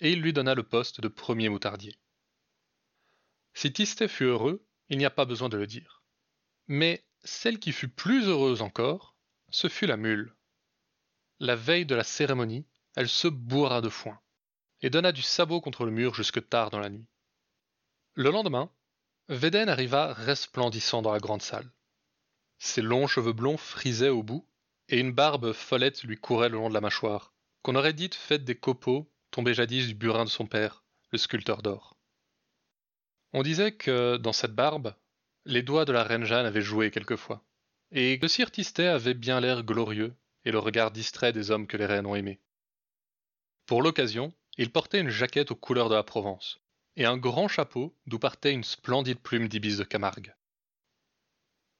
et 0.00 0.12
il 0.12 0.22
lui 0.22 0.32
donna 0.32 0.54
le 0.54 0.62
poste 0.62 1.02
de 1.02 1.08
premier 1.08 1.50
moutardier. 1.50 1.94
Si 3.52 3.70
Tistet 3.72 4.08
fut 4.08 4.24
heureux, 4.24 4.64
il 4.88 4.96
n'y 4.96 5.04
a 5.04 5.10
pas 5.10 5.26
besoin 5.26 5.50
de 5.50 5.58
le 5.58 5.66
dire. 5.66 6.02
Mais 6.66 7.04
celle 7.24 7.58
qui 7.58 7.72
fut 7.72 7.88
plus 7.88 8.26
heureuse 8.28 8.62
encore, 8.62 9.14
ce 9.50 9.68
fut 9.68 9.86
la 9.86 9.96
mule. 9.96 10.34
La 11.38 11.56
veille 11.56 11.86
de 11.86 11.94
la 11.94 12.04
cérémonie, 12.04 12.66
elle 12.96 13.08
se 13.08 13.28
bourra 13.28 13.80
de 13.80 13.88
foin, 13.88 14.20
et 14.82 14.90
donna 14.90 15.12
du 15.12 15.22
sabot 15.22 15.60
contre 15.60 15.84
le 15.84 15.90
mur 15.90 16.14
jusque 16.14 16.48
tard 16.48 16.70
dans 16.70 16.80
la 16.80 16.90
nuit. 16.90 17.06
Le 18.14 18.30
lendemain, 18.30 18.70
Védène 19.28 19.68
arriva 19.68 20.12
resplendissant 20.12 21.02
dans 21.02 21.12
la 21.12 21.20
grande 21.20 21.42
salle. 21.42 21.70
Ses 22.58 22.82
longs 22.82 23.06
cheveux 23.06 23.32
blonds 23.32 23.56
frisaient 23.56 24.08
au 24.08 24.22
bout, 24.22 24.46
et 24.88 24.98
une 24.98 25.12
barbe 25.12 25.52
follette 25.52 26.02
lui 26.02 26.18
courait 26.18 26.48
le 26.48 26.56
long 26.56 26.68
de 26.68 26.74
la 26.74 26.80
mâchoire, 26.80 27.32
qu'on 27.62 27.76
aurait 27.76 27.92
dite 27.92 28.14
faite 28.14 28.44
des 28.44 28.56
copeaux 28.56 29.10
tombés 29.30 29.54
jadis 29.54 29.86
du 29.86 29.94
burin 29.94 30.24
de 30.24 30.30
son 30.30 30.46
père, 30.46 30.84
le 31.10 31.18
sculpteur 31.18 31.62
d'or. 31.62 31.96
On 33.32 33.42
disait 33.42 33.72
que, 33.72 34.16
dans 34.16 34.32
cette 34.32 34.54
barbe, 34.54 34.94
les 35.44 35.62
doigts 35.62 35.84
de 35.84 35.92
la 35.92 36.04
reine 36.04 36.24
Jeanne 36.24 36.46
avaient 36.46 36.62
joué 36.62 36.90
quelquefois, 36.90 37.44
et 37.90 38.18
que 38.18 38.28
Sir 38.28 38.50
Tistet 38.50 38.86
avait 38.86 39.14
bien 39.14 39.40
l'air 39.40 39.64
glorieux 39.64 40.14
et 40.44 40.52
le 40.52 40.58
regard 40.58 40.90
distrait 40.90 41.32
des 41.32 41.50
hommes 41.50 41.66
que 41.66 41.76
les 41.76 41.86
reines 41.86 42.06
ont 42.06 42.14
aimés. 42.14 42.40
Pour 43.66 43.82
l'occasion, 43.82 44.32
il 44.56 44.70
portait 44.70 45.00
une 45.00 45.10
jaquette 45.10 45.50
aux 45.50 45.56
couleurs 45.56 45.88
de 45.88 45.94
la 45.94 46.02
Provence, 46.02 46.60
et 46.96 47.04
un 47.04 47.16
grand 47.16 47.48
chapeau 47.48 47.96
d'où 48.06 48.18
partait 48.18 48.52
une 48.52 48.64
splendide 48.64 49.20
plume 49.20 49.48
d'ibis 49.48 49.76
de 49.76 49.84
Camargue. 49.84 50.34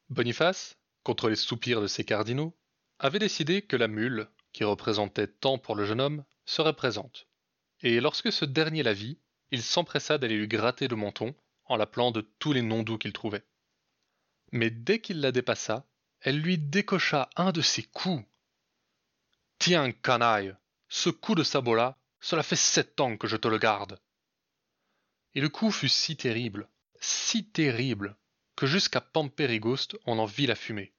Boniface, 0.08 0.78
contre 1.02 1.28
les 1.28 1.36
soupirs 1.36 1.80
de 1.80 1.86
ses 1.86 2.04
cardinaux, 2.04 2.56
avait 2.98 3.18
décidé 3.18 3.62
que 3.62 3.76
la 3.76 3.88
mule, 3.88 4.28
qui 4.52 4.64
représentait 4.64 5.28
tant 5.28 5.58
pour 5.58 5.74
le 5.74 5.84
jeune 5.84 6.00
homme, 6.00 6.24
serait 6.44 6.74
présente. 6.74 7.28
Et 7.80 8.00
lorsque 8.00 8.32
ce 8.32 8.44
dernier 8.44 8.82
la 8.82 8.92
vit, 8.92 9.18
il 9.50 9.62
s'empressa 9.62 10.18
d'aller 10.18 10.36
lui 10.36 10.48
gratter 10.48 10.88
le 10.88 10.96
menton 10.96 11.34
en 11.64 11.76
l'appelant 11.76 12.10
de 12.10 12.20
tous 12.20 12.52
les 12.52 12.62
noms 12.62 12.82
doux 12.82 12.98
qu'il 12.98 13.12
trouvait. 13.12 13.44
Mais 14.52 14.70
dès 14.70 15.00
qu'il 15.00 15.20
la 15.20 15.32
dépassa, 15.32 15.86
elle 16.20 16.40
lui 16.40 16.58
décocha 16.58 17.30
un 17.36 17.52
de 17.52 17.60
ses 17.60 17.82
coups. 17.82 18.24
Tiens, 19.58 19.92
canaille, 19.92 20.54
ce 20.88 21.10
coup 21.10 21.34
de 21.34 21.42
sabot-là, 21.42 21.98
cela 22.20 22.42
fait 22.42 22.56
sept 22.56 23.00
ans 23.00 23.16
que 23.16 23.26
je 23.26 23.36
te 23.36 23.48
le 23.48 23.58
garde. 23.58 24.00
Et 25.34 25.40
le 25.40 25.48
coup 25.48 25.70
fut 25.70 25.88
si 25.88 26.16
terrible, 26.16 26.68
si 27.00 27.44
terrible, 27.44 28.16
que 28.56 28.66
jusqu'à 28.66 29.00
Pampérigoste 29.00 29.96
on 30.06 30.18
en 30.18 30.26
vit 30.26 30.46
la 30.46 30.56
fumée 30.56 30.92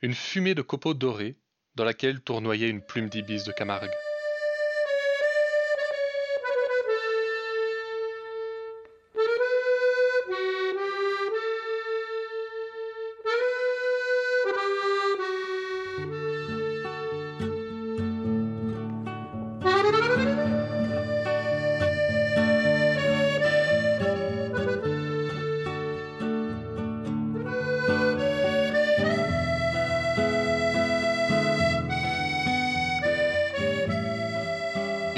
une 0.00 0.14
fumée 0.14 0.54
de 0.54 0.62
copeaux 0.62 0.94
dorés 0.94 1.36
dans 1.74 1.84
laquelle 1.84 2.20
tournoyait 2.20 2.68
une 2.68 2.82
plume 2.82 3.08
d'ibis 3.08 3.44
de 3.44 3.52
Camargue. 3.52 3.90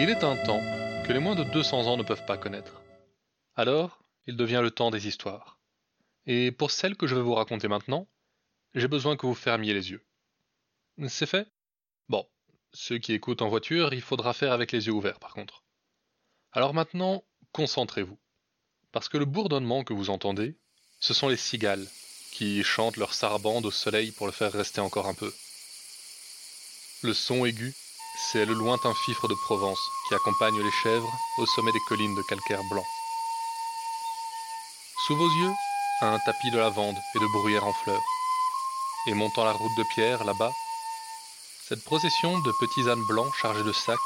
Il 0.02 0.08
est 0.08 0.24
un 0.24 0.34
temps 0.34 0.62
que 1.04 1.12
les 1.12 1.18
moins 1.18 1.34
de 1.34 1.44
200 1.44 1.86
ans 1.86 1.98
ne 1.98 2.02
peuvent 2.02 2.24
pas 2.24 2.38
connaître. 2.38 2.80
Alors, 3.54 4.02
il 4.26 4.34
devient 4.34 4.60
le 4.62 4.70
temps 4.70 4.90
des 4.90 5.06
histoires. 5.06 5.58
Et 6.24 6.52
pour 6.52 6.70
celle 6.70 6.96
que 6.96 7.06
je 7.06 7.14
vais 7.14 7.20
vous 7.20 7.34
raconter 7.34 7.68
maintenant, 7.68 8.08
j'ai 8.74 8.88
besoin 8.88 9.18
que 9.18 9.26
vous 9.26 9.34
fermiez 9.34 9.74
les 9.74 9.90
yeux. 9.90 10.02
C'est 11.06 11.26
fait? 11.26 11.52
Bon, 12.08 12.26
ceux 12.72 12.96
qui 12.96 13.12
écoutent 13.12 13.42
en 13.42 13.50
voiture, 13.50 13.92
il 13.92 14.00
faudra 14.00 14.32
faire 14.32 14.52
avec 14.52 14.72
les 14.72 14.86
yeux 14.86 14.94
ouverts 14.94 15.18
par 15.18 15.34
contre. 15.34 15.64
Alors 16.52 16.72
maintenant, 16.72 17.22
concentrez-vous. 17.52 18.18
Parce 18.92 19.10
que 19.10 19.18
le 19.18 19.26
bourdonnement 19.26 19.84
que 19.84 19.92
vous 19.92 20.08
entendez, 20.08 20.56
ce 20.98 21.12
sont 21.12 21.28
les 21.28 21.36
cigales 21.36 21.86
qui 22.32 22.64
chantent 22.64 22.96
leur 22.96 23.12
sarabande 23.12 23.66
au 23.66 23.70
soleil 23.70 24.12
pour 24.12 24.24
le 24.24 24.32
faire 24.32 24.52
rester 24.52 24.80
encore 24.80 25.08
un 25.08 25.14
peu. 25.14 25.30
Le 27.02 27.12
son 27.12 27.44
aigu 27.44 27.74
c'est 28.28 28.44
le 28.44 28.54
lointain 28.54 28.94
fifre 28.94 29.28
de 29.28 29.34
Provence 29.34 29.90
qui 30.06 30.14
accompagne 30.14 30.60
les 30.60 30.70
chèvres 30.70 31.12
au 31.38 31.46
sommet 31.46 31.72
des 31.72 31.80
collines 31.80 32.14
de 32.14 32.22
calcaire 32.22 32.62
blanc. 32.70 32.84
Sous 35.06 35.16
vos 35.16 35.28
yeux, 35.28 35.52
un 36.02 36.18
tapis 36.20 36.50
de 36.50 36.58
lavande 36.58 36.96
et 37.14 37.18
de 37.18 37.26
bruyère 37.26 37.66
en 37.66 37.72
fleurs. 37.72 38.04
Et 39.06 39.14
montant 39.14 39.44
la 39.44 39.52
route 39.52 39.76
de 39.76 39.84
pierre 39.94 40.24
là-bas, 40.24 40.52
cette 41.68 41.84
procession 41.84 42.38
de 42.38 42.52
petits 42.60 42.88
ânes 42.88 43.04
blancs 43.06 43.32
chargés 43.40 43.64
de 43.64 43.72
sacs, 43.72 43.98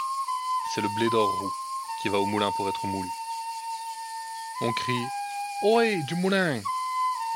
c'est 0.73 0.81
le 0.81 0.89
blé 0.97 1.09
d'or 1.11 1.29
roux 1.41 1.53
qui 2.01 2.09
va 2.09 2.19
au 2.19 2.27
moulin 2.27 2.53
pour 2.53 2.69
être 2.69 2.87
moulu. 2.87 3.09
On 4.61 4.73
crie 4.73 5.07
Ohé, 5.65 6.03
du 6.09 6.15
moulin 6.15 6.61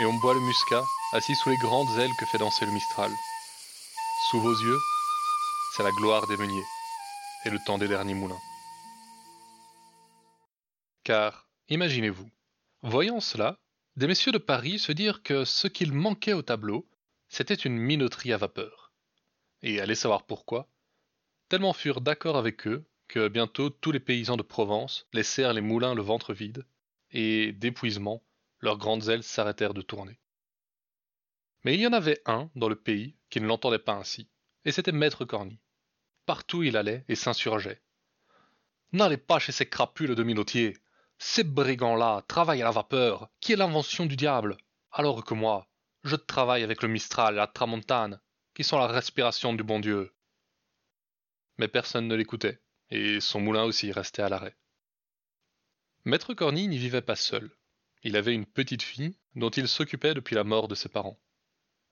Et 0.01 0.05
on 0.07 0.15
boit 0.15 0.35
le 0.35 0.41
muscat, 0.41 0.85
assis 1.13 1.35
sous 1.35 1.51
les 1.51 1.57
grandes 1.57 1.99
ailes 1.99 2.15
que 2.19 2.27
fait 2.27 2.39
danser 2.39 2.67
le 2.67 2.73
Mistral. 2.73 3.13
Sous 4.31 4.41
vos 4.41 4.55
yeux, 4.55 4.79
c'est 5.69 5.83
la 5.83 5.93
gloire 5.93 6.27
des 6.27 6.37
meuniers 6.37 6.67
et 7.45 7.51
le 7.51 7.59
temps 7.59 7.79
des 7.79 7.89
derniers 7.89 8.15
moulins. 8.15 8.41
Car, 11.05 11.49
imaginez-vous, 11.69 12.31
voyant 12.83 13.21
cela, 13.21 13.59
des 13.97 14.07
messieurs 14.07 14.33
de 14.33 14.39
Paris 14.39 14.79
se 14.79 14.93
dirent 14.93 15.23
que 15.23 15.45
ce 15.45 15.69
qu'il 15.69 15.93
manquait 15.93 16.33
au 16.33 16.43
tableau, 16.43 16.87
c'était 17.29 17.55
une 17.55 17.77
minoterie 17.77 18.33
à 18.33 18.37
vapeur. 18.37 18.93
Et 19.63 19.81
allez 19.81 19.95
savoir 19.95 20.25
pourquoi. 20.25 20.69
Tellement 21.49 21.73
furent 21.73 22.01
d'accord 22.01 22.37
avec 22.37 22.67
eux 22.67 22.85
que 23.09 23.29
bientôt 23.29 23.71
tous 23.71 23.91
les 23.91 24.01
paysans 24.01 24.37
de 24.37 24.43
Provence 24.43 25.07
laissèrent 25.13 25.55
les 25.55 25.63
moulins 25.63 25.95
le 25.95 26.03
ventre 26.03 26.35
vide, 26.35 26.67
et, 27.11 27.53
d'épuisement, 27.53 28.23
leurs 28.61 28.77
grandes 28.77 29.09
ailes 29.09 29.23
s'arrêtèrent 29.23 29.75
de 29.75 29.83
tourner. 29.83 30.19
Mais 31.65 31.75
il 31.75 31.81
y 31.81 31.87
en 31.87 31.93
avait 31.93 32.21
un 32.27 32.51
dans 32.55 32.69
le 32.69 32.77
pays 32.77 33.17
qui 33.31 33.41
ne 33.41 33.47
l'entendait 33.47 33.79
pas 33.79 33.95
ainsi, 33.95 34.29
et 34.65 34.73
c'était 34.73 34.93
Maître 34.93 35.25
Corny. 35.25 35.61
Partout 36.27 36.63
il 36.63 36.77
allait 36.77 37.05
et 37.09 37.15
s'insurgeait. 37.15 37.83
N'allez 38.93 39.17
pas 39.17 39.39
chez 39.39 39.53
ces 39.53 39.69
crapules 39.69 40.15
de 40.15 40.23
minotiers. 40.23 40.77
Ces 41.19 41.45
brigands-là 41.45 42.25
travaillent 42.29 42.63
à 42.63 42.67
la 42.67 42.71
vapeur, 42.71 43.29
qui 43.41 43.53
est 43.53 43.57
l'invention 43.57 44.07
du 44.07 44.17
diable, 44.17 44.57
alors 44.93 45.25
que 45.25 45.35
moi, 45.35 45.69
je 46.05 46.17
travaille 46.17 46.63
avec 46.63 46.83
le 46.83 46.89
Mistral 46.89 47.35
et 47.35 47.39
la 47.39 47.47
Tramontane, 47.47 48.21
qui 48.55 48.65
sont 48.65 48.79
la 48.79 48.87
respiration 48.87 49.53
du 49.53 49.63
bon 49.63 49.81
Dieu. 49.81 50.15
Mais 51.59 51.69
personne 51.69 52.09
ne 52.09 52.15
l'écoutait, 52.15 52.61
et 52.91 53.21
son 53.21 53.41
moulin 53.41 53.65
aussi 53.65 53.93
restait 53.93 54.23
à 54.23 54.29
l'arrêt. 54.29 54.57
Maître 56.05 56.33
Corny 56.35 56.69
n'y 56.69 56.79
vivait 56.79 57.03
pas 57.03 57.17
seul. 57.17 57.51
Il 58.03 58.17
avait 58.17 58.35
une 58.35 58.47
petite 58.47 58.83
fille 58.83 59.17
dont 59.35 59.51
il 59.51 59.69
s'occupait 59.69 60.15
depuis 60.15 60.37
la 60.37 60.45
mort 60.45 60.69
de 60.69 60.75
ses 60.75 60.89
parents. 60.89 61.21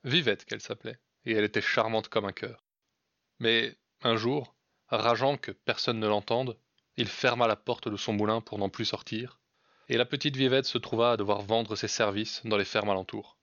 Vivette 0.04 0.44
qu'elle 0.44 0.60
s'appelait, 0.60 1.00
et 1.26 1.32
elle 1.32 1.44
était 1.44 1.60
charmante 1.60 2.08
comme 2.08 2.24
un 2.24 2.32
cœur. 2.32 2.64
Mais 3.38 3.76
un 4.02 4.16
jour, 4.16 4.56
rageant 4.88 5.36
que 5.36 5.50
personne 5.50 6.00
ne 6.00 6.06
l'entende, 6.06 6.58
il 6.96 7.08
ferma 7.08 7.46
la 7.46 7.56
porte 7.56 7.88
de 7.88 7.96
son 7.96 8.14
moulin 8.14 8.40
pour 8.40 8.58
n'en 8.58 8.70
plus 8.70 8.86
sortir, 8.86 9.40
et 9.88 9.98
la 9.98 10.06
petite 10.06 10.36
Vivette 10.36 10.64
se 10.64 10.78
trouva 10.78 11.12
à 11.12 11.16
devoir 11.16 11.42
vendre 11.42 11.76
ses 11.76 11.88
services 11.88 12.40
dans 12.44 12.56
les 12.56 12.64
fermes 12.64 12.88
alentours. 12.88 13.36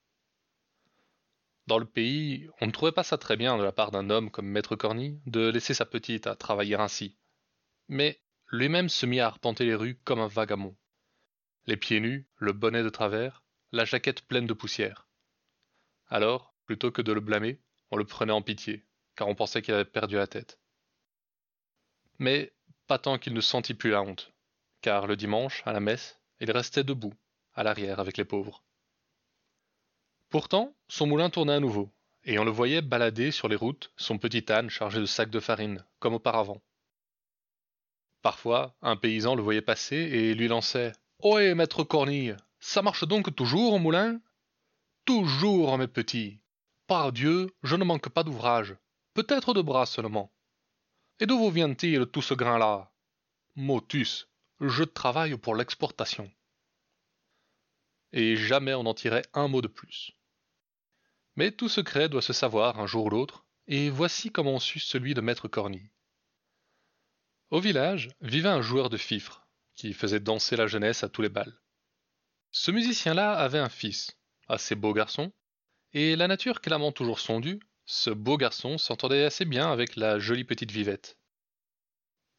Dans 1.66 1.78
le 1.78 1.86
pays, 1.86 2.48
on 2.60 2.66
ne 2.66 2.72
trouvait 2.72 2.92
pas 2.92 3.04
ça 3.04 3.16
très 3.16 3.36
bien 3.36 3.56
de 3.56 3.62
la 3.62 3.72
part 3.72 3.90
d'un 3.90 4.10
homme 4.10 4.30
comme 4.30 4.46
Maître 4.46 4.76
Corny 4.76 5.20
de 5.26 5.48
laisser 5.48 5.72
sa 5.72 5.86
petite 5.86 6.26
à 6.26 6.36
travailler 6.36 6.74
ainsi. 6.74 7.16
Mais 7.88 8.20
lui-même 8.50 8.90
se 8.90 9.06
mit 9.06 9.20
à 9.20 9.26
arpenter 9.26 9.64
les 9.64 9.74
rues 9.74 9.98
comme 10.04 10.20
un 10.20 10.26
vagabond. 10.26 10.76
Les 11.66 11.78
pieds 11.78 12.00
nus, 12.00 12.28
le 12.36 12.52
bonnet 12.52 12.82
de 12.82 12.90
travers, 12.90 13.42
la 13.72 13.86
jaquette 13.86 14.26
pleine 14.26 14.46
de 14.46 14.52
poussière. 14.52 15.08
Alors, 16.08 16.54
plutôt 16.66 16.90
que 16.90 17.00
de 17.00 17.12
le 17.12 17.20
blâmer, 17.20 17.60
on 17.94 17.96
le 17.96 18.04
prenait 18.04 18.32
en 18.32 18.42
pitié, 18.42 18.84
car 19.14 19.28
on 19.28 19.36
pensait 19.36 19.62
qu'il 19.62 19.72
avait 19.72 19.84
perdu 19.84 20.16
la 20.16 20.26
tête. 20.26 20.58
Mais 22.18 22.52
pas 22.88 22.98
tant 22.98 23.18
qu'il 23.18 23.34
ne 23.34 23.40
sentit 23.40 23.74
plus 23.74 23.90
la 23.90 24.02
honte, 24.02 24.32
car 24.80 25.06
le 25.06 25.14
dimanche, 25.14 25.62
à 25.64 25.72
la 25.72 25.78
messe, 25.78 26.20
il 26.40 26.50
restait 26.50 26.82
debout, 26.82 27.14
à 27.54 27.62
l'arrière 27.62 28.00
avec 28.00 28.16
les 28.16 28.24
pauvres. 28.24 28.64
Pourtant, 30.28 30.74
son 30.88 31.06
moulin 31.06 31.30
tournait 31.30 31.52
à 31.52 31.60
nouveau, 31.60 31.88
et 32.24 32.36
on 32.40 32.44
le 32.44 32.50
voyait 32.50 32.82
balader 32.82 33.30
sur 33.30 33.46
les 33.46 33.54
routes 33.54 33.92
son 33.96 34.18
petit 34.18 34.50
âne 34.50 34.70
chargé 34.70 34.98
de 34.98 35.06
sacs 35.06 35.30
de 35.30 35.38
farine, 35.38 35.84
comme 36.00 36.14
auparavant. 36.14 36.60
Parfois, 38.22 38.74
un 38.82 38.96
paysan 38.96 39.36
le 39.36 39.42
voyait 39.42 39.62
passer 39.62 39.94
et 39.94 40.34
lui 40.34 40.48
lançait 40.48 40.90
Ohé, 41.22 41.54
maître 41.54 41.84
Cornille, 41.84 42.36
ça 42.58 42.82
marche 42.82 43.04
donc 43.04 43.36
toujours 43.36 43.74
au 43.74 43.78
moulin 43.78 44.20
Toujours, 45.04 45.78
mes 45.78 45.86
petits. 45.86 46.40
Par 46.86 47.12
Dieu, 47.12 47.48
je 47.62 47.76
ne 47.76 47.84
manque 47.84 48.10
pas 48.10 48.24
d'ouvrage, 48.24 48.76
peut-être 49.14 49.54
de 49.54 49.62
bras 49.62 49.86
seulement. 49.86 50.34
Et 51.18 51.26
d'où 51.26 51.38
vous 51.38 51.50
vient-il 51.50 52.06
tout 52.06 52.20
ce 52.20 52.34
grain-là? 52.34 52.92
Motus, 53.54 54.28
je 54.60 54.84
travaille 54.84 55.38
pour 55.38 55.54
l'exportation. 55.54 56.30
Et 58.12 58.36
jamais 58.36 58.74
on 58.74 58.82
n'en 58.82 58.94
tirait 58.94 59.24
un 59.32 59.48
mot 59.48 59.62
de 59.62 59.68
plus. 59.68 60.12
Mais 61.36 61.52
tout 61.52 61.68
secret 61.68 62.08
doit 62.08 62.22
se 62.22 62.32
savoir 62.32 62.78
un 62.78 62.86
jour 62.86 63.06
ou 63.06 63.10
l'autre, 63.10 63.46
et 63.66 63.88
voici 63.88 64.30
comment 64.30 64.54
on 64.54 64.60
sut 64.60 64.80
celui 64.80 65.14
de 65.14 65.20
maître 65.20 65.48
Corny. 65.48 65.90
Au 67.50 67.60
village 67.60 68.10
vivait 68.20 68.50
un 68.50 68.60
joueur 68.60 68.90
de 68.90 68.96
fifre, 68.98 69.46
qui 69.74 69.94
faisait 69.94 70.20
danser 70.20 70.56
la 70.56 70.66
jeunesse 70.66 71.02
à 71.02 71.08
tous 71.08 71.22
les 71.22 71.28
bals. 71.28 71.58
Ce 72.50 72.70
musicien-là 72.70 73.32
avait 73.32 73.58
un 73.58 73.68
fils, 73.68 74.18
assez 74.48 74.74
beau 74.74 74.92
garçon, 74.92 75.32
et 75.94 76.16
la 76.16 76.28
nature 76.28 76.60
clamant 76.60 76.92
toujours 76.92 77.20
son 77.20 77.40
dû, 77.40 77.60
ce 77.86 78.10
beau 78.10 78.36
garçon 78.36 78.76
s'entendait 78.76 79.24
assez 79.24 79.46
bien 79.46 79.72
avec 79.72 79.96
la 79.96 80.18
jolie 80.18 80.44
petite 80.44 80.70
vivette. 80.70 81.16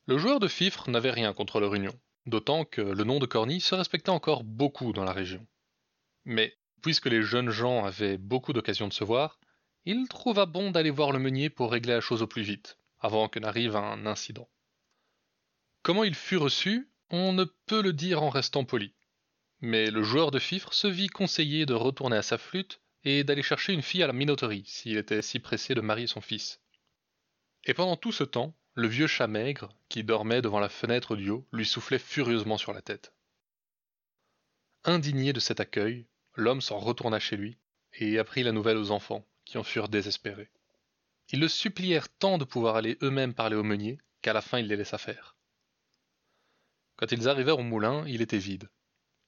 Le 0.06 0.20
joueur 0.20 0.40
de 0.40 0.48
fifre 0.48 0.90
n'avait 0.90 1.12
rien 1.12 1.34
contre 1.34 1.60
leur 1.60 1.74
union, 1.74 2.00
d'autant 2.28 2.66
que 2.66 2.82
le 2.82 3.04
nom 3.04 3.18
de 3.18 3.26
Corny 3.26 3.62
se 3.62 3.74
respectait 3.74 4.10
encore 4.12 4.44
beaucoup 4.44 4.94
dans 4.94 5.04
la 5.04 5.14
région. 5.14 5.46
Mais 6.26 6.56
Puisque 6.86 7.08
les 7.08 7.24
jeunes 7.24 7.50
gens 7.50 7.84
avaient 7.84 8.20
beaucoup 8.20 8.54
d'occasions 8.54 8.88
de 8.88 8.94
se 8.94 9.04
voir, 9.04 9.40
il 9.86 10.08
trouva 10.08 10.46
bon 10.46 10.70
d'aller 10.70 10.92
voir 10.92 11.12
le 11.12 11.18
meunier 11.18 11.50
pour 11.50 11.72
régler 11.72 11.94
la 11.94 12.00
chose 12.00 12.22
au 12.22 12.28
plus 12.28 12.44
vite, 12.44 12.78
avant 13.00 13.28
que 13.28 13.40
n'arrive 13.40 13.76
un 13.76 14.06
incident. 14.06 14.48
Comment 15.82 16.04
il 16.04 16.14
fut 16.14 16.38
reçu, 16.38 16.88
on 17.10 17.34
ne 17.34 17.46
peut 17.66 17.82
le 17.82 17.92
dire 17.92 18.22
en 18.22 18.30
restant 18.30 18.66
poli. 18.66 18.94
Mais 19.62 19.90
le 19.90 20.04
joueur 20.04 20.30
de 20.30 20.38
fifre 20.38 20.76
se 20.76 20.86
vit 20.86 21.08
conseiller 21.08 21.66
de 21.66 21.74
retourner 21.74 22.18
à 22.18 22.22
sa 22.22 22.38
flûte 22.38 22.80
et 23.06 23.24
d'aller 23.24 23.44
chercher 23.44 23.74
une 23.74 23.82
fille 23.82 24.04
à 24.04 24.08
la 24.08 24.14
minoterie 24.14 24.66
s'il 24.66 24.98
était 24.98 25.22
si 25.22 25.40
pressé 25.40 25.76
de 25.76 25.82
marier 25.82 26.08
son 26.08 26.22
fils. 26.22 26.60
Et 27.64 27.74
pendant 27.74 27.96
tout 27.96 28.12
ce 28.12 28.24
temps, 28.24 28.56
le 28.74 28.88
vieux 28.88 29.08
chat 29.08 29.28
maigre, 29.28 29.70
qui 29.88 30.04
dormait 30.04 30.42
devant 30.42 30.60
la 30.60 30.70
fenêtre 30.70 31.16
du 31.16 31.30
haut, 31.30 31.48
lui 31.54 31.66
soufflait 31.66 32.00
furieusement 32.00 32.58
sur 32.58 32.74
la 32.74 32.82
tête. 32.82 33.14
Indigné 34.84 35.34
de 35.34 35.40
cet 35.40 35.60
accueil, 35.60 36.06
l'homme 36.36 36.62
s'en 36.62 36.78
retourna 36.78 37.20
chez 37.20 37.38
lui 37.38 37.58
et 37.94 38.20
apprit 38.20 38.44
la 38.44 38.52
nouvelle 38.52 38.78
aux 38.78 38.92
enfants, 38.92 39.26
qui 39.46 39.58
en 39.58 39.64
furent 39.64 39.88
désespérés. 39.88 40.52
Ils 41.32 41.40
le 41.40 41.48
supplièrent 41.48 42.10
tant 42.10 42.38
de 42.38 42.44
pouvoir 42.44 42.76
aller 42.76 42.98
eux-mêmes 43.02 43.34
parler 43.34 43.56
au 43.56 43.64
meunier 43.64 44.00
qu'à 44.22 44.34
la 44.34 44.42
fin 44.42 44.60
il 44.60 44.68
les 44.68 44.76
laissa 44.76 44.98
faire. 44.98 45.38
Quand 46.98 47.12
ils 47.12 47.28
arrivèrent 47.28 47.60
au 47.60 47.64
moulin, 47.64 48.06
il 48.08 48.22
était 48.22 48.38
vide. 48.38 48.70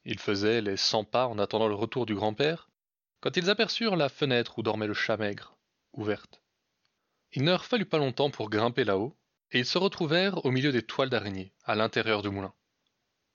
Ils 0.06 0.20
faisaient 0.20 0.62
les 0.62 0.78
cent 0.78 1.04
pas 1.04 1.28
en 1.28 1.40
attendant 1.40 1.68
le 1.68 1.76
retour 1.76 2.06
du 2.06 2.16
grand-père, 2.16 2.70
quand 3.20 3.38
ils 3.38 3.50
aperçurent 3.50 3.96
la 3.96 4.10
fenêtre 4.10 4.60
où 4.60 4.64
dormait 4.64 4.88
le 4.88 4.94
chat 4.94 5.18
maigre, 5.18 5.58
ouverte. 5.94 6.42
Il 7.34 7.44
ne 7.44 7.52
leur 7.52 7.66
fallut 7.66 7.86
pas 7.86 7.98
longtemps 7.98 8.30
pour 8.30 8.50
grimper 8.50 8.84
là-haut, 8.84 9.18
et 9.52 9.60
ils 9.60 9.66
se 9.66 9.78
retrouvèrent 9.78 10.46
au 10.46 10.52
milieu 10.52 10.72
des 10.72 10.84
toiles 10.84 11.10
d'araignée, 11.10 11.54
à 11.64 11.76
l'intérieur 11.76 12.22
du 12.22 12.30
moulin. 12.30 12.54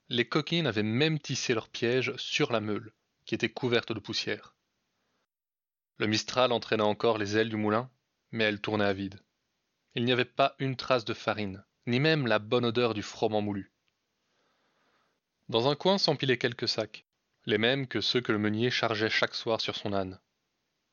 Les 0.09 0.29
coquines 0.29 0.67
avaient 0.67 0.83
même 0.83 1.19
tissé 1.19 1.55
leur 1.55 1.69
piège 1.69 2.15
sur 2.17 2.53
la 2.53 2.61
meule, 2.61 2.93
qui 3.25 3.35
était 3.35 3.49
couverte 3.49 3.93
de 3.93 4.01
poussière. 4.01 4.55
Le 5.99 6.07
Mistral 6.07 6.53
entraîna 6.53 6.85
encore 6.85 7.19
les 7.19 7.37
ailes 7.37 7.49
du 7.49 7.57
moulin, 7.57 7.91
mais 8.31 8.45
elles 8.45 8.61
tournaient 8.61 8.85
à 8.85 8.93
vide. 8.93 9.21
Il 9.95 10.05
n'y 10.05 10.13
avait 10.13 10.25
pas 10.25 10.55
une 10.59 10.77
trace 10.77 11.05
de 11.05 11.15
farine, 11.15 11.65
ni 11.87 12.01
même 12.01 12.27
la 12.27 12.39
bonne 12.39 12.65
odeur 12.65 12.95
du 12.95 13.03
froment 13.03 13.43
moulu. 13.43 13.73
Dans 15.49 15.69
un 15.69 15.77
coin 15.77 15.99
s'empilaient 15.99 16.39
quelques 16.39 16.69
sacs, 16.69 17.05
les 17.47 17.59
mêmes 17.59 17.87
que 17.87 18.01
ceux 18.01 18.21
que 18.21 18.33
le 18.33 18.39
meunier 18.39 18.71
chargeait 18.71 19.11
chaque 19.11 19.35
soir 19.35 19.61
sur 19.61 19.77
son 19.77 19.93
âne. 19.93 20.21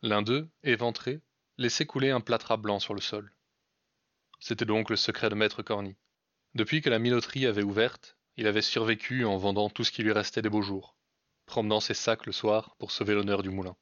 L'un 0.02 0.22
d'eux, 0.22 0.50
éventré, 0.64 1.22
laissait 1.58 1.86
couler 1.86 2.10
un 2.10 2.22
plâtras 2.22 2.58
blanc 2.58 2.80
sur 2.80 2.94
le 2.94 3.02
sol. 3.02 3.34
C'était 4.40 4.66
donc 4.66 4.90
le 4.90 4.96
secret 4.96 5.30
de 5.30 5.36
Maître 5.36 5.62
Corny. 5.62 5.96
Depuis 6.56 6.82
que 6.82 6.90
la 6.90 7.00
minoterie 7.00 7.46
avait 7.46 7.64
ouverte, 7.64 8.18
il 8.38 8.48
avait 8.48 8.62
survécu 8.62 9.26
en 9.26 9.38
vendant 9.38 9.70
tout 9.70 9.84
ce 9.84 9.92
qui 9.92 10.04
lui 10.04 10.14
restait 10.14 10.42
des 10.42 10.50
beaux 10.50 10.62
jours 10.62 10.96
promenant 11.50 11.80
ses 11.80 11.96
sacs 11.96 12.28
le 12.28 12.32
soir 12.32 12.76
pour 12.78 12.92
sauver 12.92 13.16
l'honneur 13.16 13.42
du 13.42 13.50
moulin. 13.50 13.76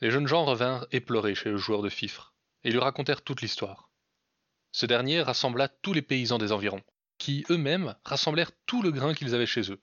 Les 0.00 0.10
jeunes 0.10 0.26
gens 0.26 0.44
revinrent 0.44 0.86
éplorés 0.90 1.34
chez 1.34 1.50
le 1.50 1.58
joueur 1.58 1.82
de 1.82 1.90
fifre, 1.90 2.34
et 2.64 2.70
lui 2.70 2.78
racontèrent 2.78 3.22
toute 3.22 3.42
l'histoire. 3.42 3.90
Ce 4.72 4.86
dernier 4.86 5.20
rassembla 5.20 5.68
tous 5.68 5.92
les 5.92 6.02
paysans 6.02 6.38
des 6.38 6.50
environs, 6.50 6.82
qui 7.18 7.44
eux-mêmes 7.50 7.94
rassemblèrent 8.04 8.52
tout 8.64 8.80
le 8.80 8.90
grain 8.90 9.12
qu'ils 9.12 9.34
avaient 9.34 9.46
chez 9.46 9.70
eux. 9.70 9.82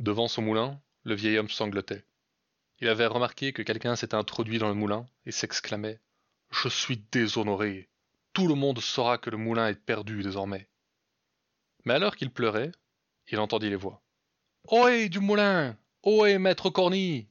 Devant 0.00 0.28
son 0.28 0.40
moulin, 0.40 0.80
le 1.04 1.14
vieil 1.14 1.36
homme 1.36 1.50
sanglotait. 1.50 2.06
Il 2.78 2.88
avait 2.88 3.06
remarqué 3.06 3.52
que 3.52 3.60
quelqu'un 3.60 3.96
s'était 3.96 4.14
introduit 4.14 4.58
dans 4.58 4.68
le 4.68 4.74
moulin 4.74 5.06
et 5.26 5.30
s'exclamait 5.30 6.00
Je 6.50 6.70
suis 6.70 6.96
déshonoré. 7.12 7.90
Tout 8.32 8.48
le 8.48 8.54
monde 8.54 8.80
saura 8.80 9.18
que 9.18 9.28
le 9.28 9.36
moulin 9.36 9.68
est 9.68 9.74
perdu 9.74 10.22
désormais. 10.22 10.70
Mais 11.84 11.92
alors 11.92 12.16
qu'il 12.16 12.32
pleurait, 12.32 12.72
il 13.28 13.38
entendit 13.38 13.68
les 13.68 13.76
voix. 13.76 14.02
Ohé, 14.68 15.10
du 15.10 15.20
moulin 15.20 15.76
Ohé, 16.02 16.38
maître 16.38 16.70
Corny 16.70 17.28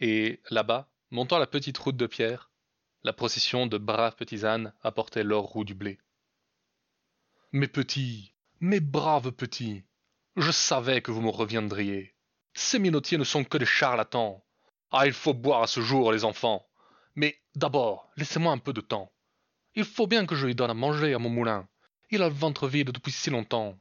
Et 0.00 0.40
là-bas, 0.48 0.88
montant 1.10 1.38
la 1.38 1.46
petite 1.46 1.76
route 1.76 1.98
de 1.98 2.06
pierre, 2.06 2.50
la 3.02 3.12
procession 3.12 3.66
de 3.66 3.76
braves 3.76 4.16
petits 4.16 4.46
ânes 4.46 4.72
apportait 4.80 5.24
l'or 5.24 5.44
roux 5.44 5.64
du 5.64 5.74
blé. 5.74 5.98
Mes 7.52 7.68
petits, 7.68 8.32
mes 8.60 8.80
braves 8.80 9.32
petits, 9.32 9.84
je 10.40 10.52
savais 10.52 11.02
que 11.02 11.10
vous 11.10 11.20
me 11.20 11.30
reviendriez. 11.30 12.14
Ces 12.54 12.78
minotiers 12.78 13.18
ne 13.18 13.24
sont 13.24 13.44
que 13.44 13.58
des 13.58 13.66
charlatans. 13.66 14.44
Ah, 14.90 15.06
il 15.06 15.12
faut 15.12 15.34
boire 15.34 15.62
à 15.62 15.66
ce 15.66 15.80
jour, 15.80 16.12
les 16.12 16.24
enfants. 16.24 16.66
Mais 17.16 17.40
d'abord, 17.56 18.08
laissez-moi 18.16 18.52
un 18.52 18.58
peu 18.58 18.72
de 18.72 18.80
temps. 18.80 19.12
Il 19.74 19.84
faut 19.84 20.06
bien 20.06 20.26
que 20.26 20.36
je 20.36 20.46
lui 20.46 20.54
donne 20.54 20.70
à 20.70 20.74
manger 20.74 21.12
à 21.12 21.18
mon 21.18 21.28
moulin. 21.28 21.68
Il 22.10 22.22
a 22.22 22.28
le 22.28 22.34
ventre 22.34 22.68
vide 22.68 22.90
depuis 22.90 23.12
si 23.12 23.30
longtemps. 23.30 23.78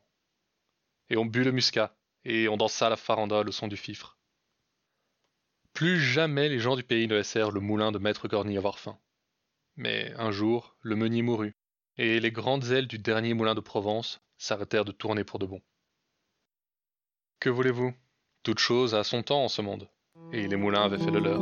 Et 1.10 1.18
on 1.18 1.26
but 1.26 1.44
le 1.44 1.52
muscat, 1.52 1.96
et 2.26 2.48
on 2.50 2.58
dansa 2.58 2.90
la 2.90 2.98
farandole 2.98 3.50
au 3.50 3.52
son 3.52 3.68
du 3.68 3.78
fifre. 3.78 4.18
Plus 5.74 6.02
jamais 6.02 6.50
les 6.50 6.60
gens 6.60 6.76
du 6.76 6.84
pays 6.84 7.08
ne 7.08 7.16
laissèrent 7.16 7.52
le 7.52 7.60
moulin 7.60 7.92
de 7.92 8.00
Maître 8.00 8.28
Corny 8.28 8.58
avoir 8.58 8.80
faim. 8.80 8.98
Mais 9.76 10.12
un 10.18 10.32
jour, 10.32 10.76
le 10.82 10.96
meunier 10.96 11.22
mourut, 11.22 11.56
et 11.98 12.20
les 12.20 12.32
grandes 12.32 12.72
ailes 12.72 12.88
du 12.88 12.98
dernier 12.98 13.36
moulin 13.36 13.54
de 13.54 13.60
Provence 13.62 14.20
s'arrêtèrent 14.38 14.86
de 14.86 14.92
tourner 14.92 15.24
pour 15.24 15.38
de 15.40 15.46
bon. 15.46 15.62
Que 17.40 17.52
voulez-vous? 17.52 17.94
Toute 18.42 18.58
chose 18.58 18.96
a 18.96 19.04
son 19.04 19.22
temps 19.22 19.44
en 19.44 19.48
ce 19.48 19.62
monde, 19.62 19.88
et 20.34 20.48
les 20.48 20.56
moulins 20.56 20.86
avaient 20.86 20.98
fait 20.98 21.12
le 21.12 21.20
leur. 21.20 21.42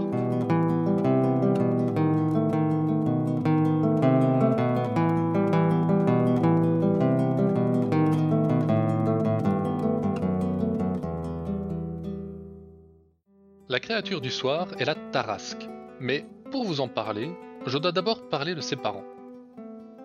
La 13.70 13.80
créature 13.80 14.20
du 14.20 14.32
soir 14.32 14.68
est 14.80 14.86
la 14.86 14.96
tarasque, 14.96 15.66
mais 16.02 16.26
pour 16.52 16.66
vous 16.66 16.82
en 16.82 16.90
parler, 16.90 17.32
je 17.66 17.78
dois 17.78 17.94
d'abord 17.94 18.28
parler 18.28 18.54
de 18.54 18.62
ses 18.62 18.76
parents. 18.76 19.06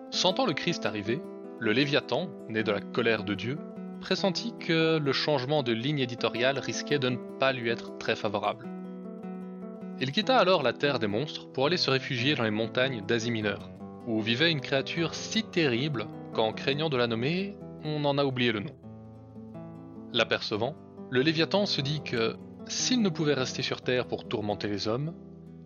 Sentant 0.09 0.45
le 0.45 0.53
Christ 0.53 0.85
arriver, 0.85 1.21
le 1.59 1.73
Léviathan, 1.73 2.29
né 2.47 2.63
de 2.63 2.71
la 2.71 2.79
colère 2.79 3.25
de 3.25 3.33
Dieu, 3.33 3.57
pressentit 4.01 4.53
que 4.59 4.97
le 4.97 5.13
changement 5.13 5.63
de 5.63 5.71
ligne 5.71 5.99
éditoriale 5.99 6.59
risquait 6.59 6.99
de 6.99 7.09
ne 7.09 7.17
pas 7.39 7.53
lui 7.53 7.69
être 7.69 7.97
très 7.97 8.17
favorable. 8.17 8.67
Il 10.01 10.11
quitta 10.11 10.37
alors 10.37 10.63
la 10.63 10.73
terre 10.73 10.99
des 10.99 11.07
monstres 11.07 11.49
pour 11.51 11.67
aller 11.67 11.77
se 11.77 11.89
réfugier 11.89 12.35
dans 12.35 12.43
les 12.43 12.51
montagnes 12.51 13.05
d'Asie 13.07 13.31
mineure, 13.31 13.69
où 14.07 14.19
vivait 14.19 14.51
une 14.51 14.59
créature 14.59 15.13
si 15.13 15.43
terrible 15.43 16.07
qu'en 16.33 16.51
craignant 16.51 16.89
de 16.89 16.97
la 16.97 17.07
nommer, 17.07 17.55
on 17.85 18.03
en 18.03 18.17
a 18.17 18.25
oublié 18.25 18.51
le 18.51 18.59
nom. 18.59 18.75
L'apercevant, 20.11 20.75
le 21.09 21.21
Léviathan 21.21 21.65
se 21.65 21.81
dit 21.81 22.01
que 22.03 22.35
s'il 22.67 23.01
ne 23.01 23.09
pouvait 23.09 23.33
rester 23.33 23.61
sur 23.61 23.81
Terre 23.81 24.07
pour 24.07 24.27
tourmenter 24.27 24.67
les 24.67 24.87
hommes, 24.87 25.13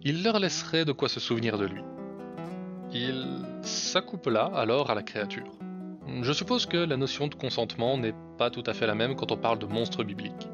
il 0.03 0.23
leur 0.23 0.39
laisserait 0.39 0.85
de 0.85 0.91
quoi 0.91 1.09
se 1.09 1.19
souvenir 1.19 1.57
de 1.57 1.65
lui. 1.65 1.81
Il 2.93 3.25
s'accoupla 3.61 4.45
alors 4.53 4.91
à 4.91 4.95
la 4.95 5.03
créature. 5.03 5.51
Je 6.21 6.33
suppose 6.33 6.65
que 6.65 6.77
la 6.77 6.97
notion 6.97 7.27
de 7.27 7.35
consentement 7.35 7.97
n'est 7.97 8.13
pas 8.37 8.49
tout 8.49 8.63
à 8.67 8.73
fait 8.73 8.87
la 8.87 8.95
même 8.95 9.15
quand 9.15 9.31
on 9.31 9.37
parle 9.37 9.59
de 9.59 9.65
monstres 9.65 10.03
bibliques. 10.03 10.47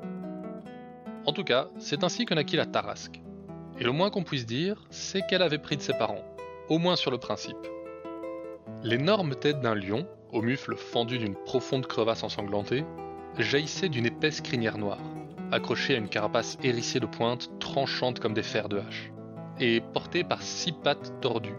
En 1.26 1.34
tout 1.34 1.44
cas, 1.44 1.68
c'est 1.78 2.04
ainsi 2.04 2.26
que 2.26 2.34
naquit 2.34 2.56
la 2.56 2.66
Tarasque. 2.66 3.22
Et 3.80 3.84
le 3.84 3.92
moins 3.92 4.10
qu'on 4.10 4.24
puisse 4.24 4.46
dire, 4.46 4.86
c'est 4.90 5.26
qu'elle 5.28 5.42
avait 5.42 5.58
pris 5.58 5.78
de 5.78 5.82
ses 5.82 5.94
parents, 5.94 6.24
au 6.70 6.78
moins 6.78 6.96
sur 6.96 7.12
le 7.12 7.18
principe. 7.18 7.58
L'énorme 8.84 9.36
tête 9.36 9.60
d'un 9.60 9.76
lion, 9.76 10.08
au 10.32 10.42
mufle 10.42 10.76
fendu 10.76 11.18
d'une 11.18 11.36
profonde 11.36 11.86
crevasse 11.86 12.24
ensanglantée, 12.24 12.86
jaillissait 13.38 13.90
d'une 13.90 14.06
épaisse 14.06 14.42
crinière 14.42 14.78
noire, 14.78 15.02
accrochée 15.52 15.96
à 15.96 15.98
une 15.98 16.10
carapace 16.10 16.58
hérissée 16.64 17.00
de 17.00 17.06
pointes 17.06 17.52
tranchantes 17.60 18.20
comme 18.20 18.34
des 18.34 18.44
fers 18.44 18.70
de 18.70 18.80
hache, 18.80 19.12
et 19.60 19.82
portée 19.82 20.24
par 20.24 20.42
six 20.42 20.72
pattes 20.72 21.14
tordues, 21.22 21.58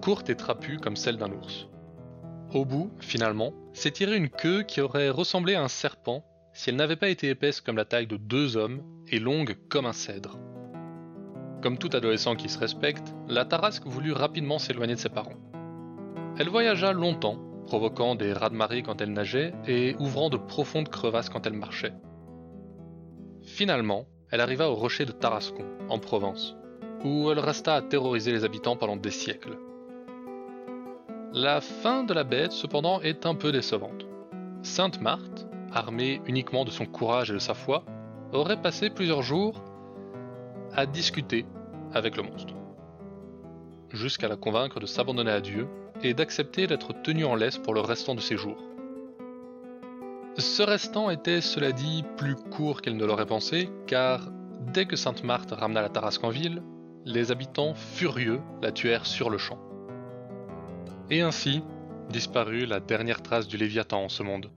courtes 0.00 0.30
et 0.30 0.36
trapues 0.36 0.78
comme 0.78 0.96
celles 0.96 1.18
d'un 1.18 1.30
ours. 1.30 1.68
Au 2.54 2.64
bout, 2.64 2.92
finalement, 3.00 3.52
tirée 3.72 4.16
une 4.16 4.30
queue 4.30 4.62
qui 4.62 4.80
aurait 4.80 5.10
ressemblé 5.10 5.56
à 5.56 5.64
un 5.64 5.68
serpent 5.68 6.24
si 6.52 6.70
elle 6.70 6.76
n'avait 6.76 6.94
pas 6.94 7.08
été 7.08 7.28
épaisse 7.28 7.60
comme 7.60 7.76
la 7.76 7.84
taille 7.84 8.06
de 8.06 8.16
deux 8.16 8.56
hommes 8.56 8.80
et 9.08 9.18
longue 9.18 9.56
comme 9.68 9.86
un 9.86 9.92
cèdre. 9.92 10.38
Comme 11.62 11.78
tout 11.78 11.90
adolescent 11.92 12.36
qui 12.36 12.48
se 12.48 12.58
respecte, 12.58 13.12
la 13.26 13.44
Tarasque 13.44 13.86
voulut 13.86 14.12
rapidement 14.12 14.60
s'éloigner 14.60 14.94
de 14.94 15.00
ses 15.00 15.08
parents. 15.08 15.40
Elle 16.38 16.48
voyagea 16.48 16.92
longtemps, 16.92 17.40
provoquant 17.66 18.14
des 18.14 18.32
raz-de-marée 18.32 18.84
quand 18.84 19.00
elle 19.00 19.12
nageait 19.12 19.52
et 19.66 19.96
ouvrant 19.98 20.30
de 20.30 20.36
profondes 20.36 20.88
crevasses 20.88 21.30
quand 21.30 21.48
elle 21.48 21.54
marchait. 21.54 21.94
Finalement, 23.42 24.06
elle 24.30 24.40
arriva 24.40 24.70
au 24.70 24.76
rocher 24.76 25.06
de 25.06 25.12
Tarascon, 25.12 25.66
en 25.88 25.98
Provence, 25.98 26.54
où 27.02 27.32
elle 27.32 27.40
resta 27.40 27.74
à 27.74 27.82
terroriser 27.82 28.30
les 28.30 28.44
habitants 28.44 28.76
pendant 28.76 28.96
des 28.96 29.10
siècles. 29.10 29.58
La 31.36 31.60
fin 31.60 32.04
de 32.04 32.14
la 32.14 32.22
bête, 32.22 32.52
cependant, 32.52 33.00
est 33.00 33.26
un 33.26 33.34
peu 33.34 33.50
décevante. 33.50 34.06
Sainte 34.62 35.00
Marthe, 35.00 35.48
armée 35.72 36.22
uniquement 36.26 36.64
de 36.64 36.70
son 36.70 36.86
courage 36.86 37.32
et 37.32 37.34
de 37.34 37.40
sa 37.40 37.54
foi, 37.54 37.82
aurait 38.32 38.62
passé 38.62 38.88
plusieurs 38.88 39.22
jours 39.22 39.60
à 40.76 40.86
discuter 40.86 41.44
avec 41.92 42.16
le 42.16 42.22
monstre, 42.22 42.54
jusqu'à 43.90 44.28
la 44.28 44.36
convaincre 44.36 44.78
de 44.78 44.86
s'abandonner 44.86 45.32
à 45.32 45.40
Dieu 45.40 45.66
et 46.04 46.14
d'accepter 46.14 46.68
d'être 46.68 46.92
tenue 47.02 47.24
en 47.24 47.34
laisse 47.34 47.58
pour 47.58 47.74
le 47.74 47.80
restant 47.80 48.14
de 48.14 48.20
ses 48.20 48.36
jours. 48.36 48.62
Ce 50.38 50.62
restant 50.62 51.10
était, 51.10 51.40
cela 51.40 51.72
dit, 51.72 52.04
plus 52.16 52.36
court 52.36 52.80
qu'elle 52.80 52.96
ne 52.96 53.04
l'aurait 53.04 53.26
pensé, 53.26 53.70
car 53.88 54.28
dès 54.72 54.86
que 54.86 54.94
Sainte 54.94 55.24
Marthe 55.24 55.50
ramena 55.50 55.82
la 55.82 55.88
Tarasque 55.88 56.22
en 56.22 56.30
ville, 56.30 56.62
les 57.04 57.32
habitants 57.32 57.74
furieux 57.74 58.40
la 58.62 58.70
tuèrent 58.70 59.06
sur 59.06 59.30
le 59.30 59.38
champ. 59.38 59.58
Et 61.10 61.20
ainsi 61.20 61.62
disparut 62.10 62.66
la 62.66 62.80
dernière 62.80 63.22
trace 63.22 63.48
du 63.48 63.56
Léviathan 63.56 64.04
en 64.04 64.08
ce 64.08 64.22
monde. 64.22 64.50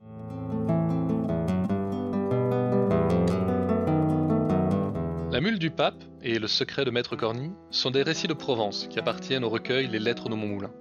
La 5.32 5.42
mule 5.42 5.60
du 5.60 5.70
pape 5.70 6.04
et 6.24 6.40
le 6.40 6.48
secret 6.48 6.84
de 6.84 6.92
Maître 6.92 7.16
Corny 7.16 7.52
sont 7.70 7.92
des 7.92 8.02
récits 8.02 8.28
de 8.28 8.34
Provence 8.34 8.88
qui 8.90 8.98
appartiennent 8.98 9.44
au 9.44 9.50
recueil 9.50 9.88
Les 9.88 10.00
Lettres 10.00 10.30
de 10.30 10.36
mon 10.36 10.48
moulin. 10.48 10.72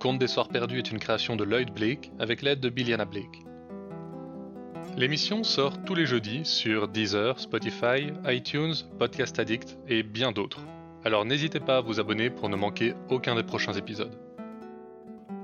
Conte 0.00 0.18
des 0.18 0.26
Soirs 0.26 0.48
Perdus 0.48 0.78
est 0.78 0.90
une 0.90 0.98
création 0.98 1.36
de 1.36 1.44
Lloyd 1.44 1.72
Blake 1.72 2.10
avec 2.18 2.42
l'aide 2.42 2.60
de 2.60 2.70
Billiana 2.70 3.04
Blake. 3.04 3.44
L'émission 4.96 5.44
sort 5.44 5.84
tous 5.84 5.94
les 5.94 6.06
jeudis 6.06 6.44
sur 6.44 6.88
Deezer, 6.88 7.38
Spotify, 7.38 8.12
iTunes, 8.26 8.74
Podcast 8.98 9.38
Addict 9.38 9.78
et 9.86 10.02
bien 10.02 10.32
d'autres. 10.32 10.60
Alors 11.04 11.24
n'hésitez 11.24 11.60
pas 11.60 11.78
à 11.78 11.80
vous 11.80 12.00
abonner 12.00 12.30
pour 12.30 12.48
ne 12.48 12.56
manquer 12.56 12.94
aucun 13.10 13.34
des 13.34 13.42
prochains 13.42 13.74
épisodes. 13.74 14.21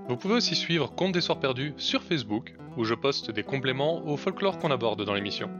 Vous 0.08 0.16
pouvez 0.16 0.34
aussi 0.34 0.54
suivre 0.54 0.90
Conte 0.94 1.12
des 1.12 1.20
Soirs 1.20 1.38
Perdus 1.38 1.74
sur 1.76 2.02
Facebook, 2.02 2.54
où 2.78 2.84
je 2.84 2.94
poste 2.94 3.30
des 3.30 3.42
compléments 3.42 4.06
au 4.06 4.16
folklore 4.16 4.58
qu'on 4.58 4.70
aborde 4.70 5.04
dans 5.04 5.12
l'émission. 5.12 5.50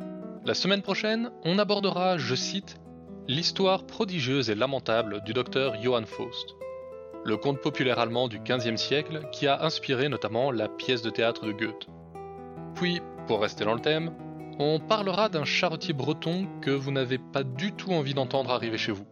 La 0.47 0.55
semaine 0.55 0.81
prochaine, 0.81 1.31
on 1.45 1.59
abordera, 1.59 2.17
je 2.17 2.35
cite, 2.35 2.81
l'histoire 3.27 3.85
prodigieuse 3.85 4.49
et 4.49 4.55
lamentable 4.55 5.23
du 5.27 5.35
docteur 5.35 5.75
Johann 5.83 6.07
Faust, 6.07 6.57
le 7.27 7.37
conte 7.37 7.61
populaire 7.61 7.99
allemand 7.99 8.27
du 8.27 8.39
XVe 8.39 8.77
siècle 8.77 9.29
qui 9.33 9.47
a 9.47 9.63
inspiré 9.63 10.09
notamment 10.09 10.51
la 10.51 10.69
pièce 10.69 11.03
de 11.03 11.11
théâtre 11.11 11.45
de 11.45 11.53
Goethe. 11.53 11.87
Puis, 12.75 13.03
pour 13.27 13.43
rester 13.43 13.67
dans 13.67 13.75
le 13.75 13.83
thème, 13.83 14.15
on 14.59 14.81
parlera 14.81 15.29
d'un 15.29 15.45
charretier 15.45 15.93
breton 15.93 16.49
que 16.63 16.71
vous 16.71 16.91
n'avez 16.91 17.19
pas 17.19 17.43
du 17.43 17.73
tout 17.73 17.91
envie 17.91 18.15
d'entendre 18.15 18.51
arriver 18.51 18.79
chez 18.79 18.93
vous. 18.93 19.05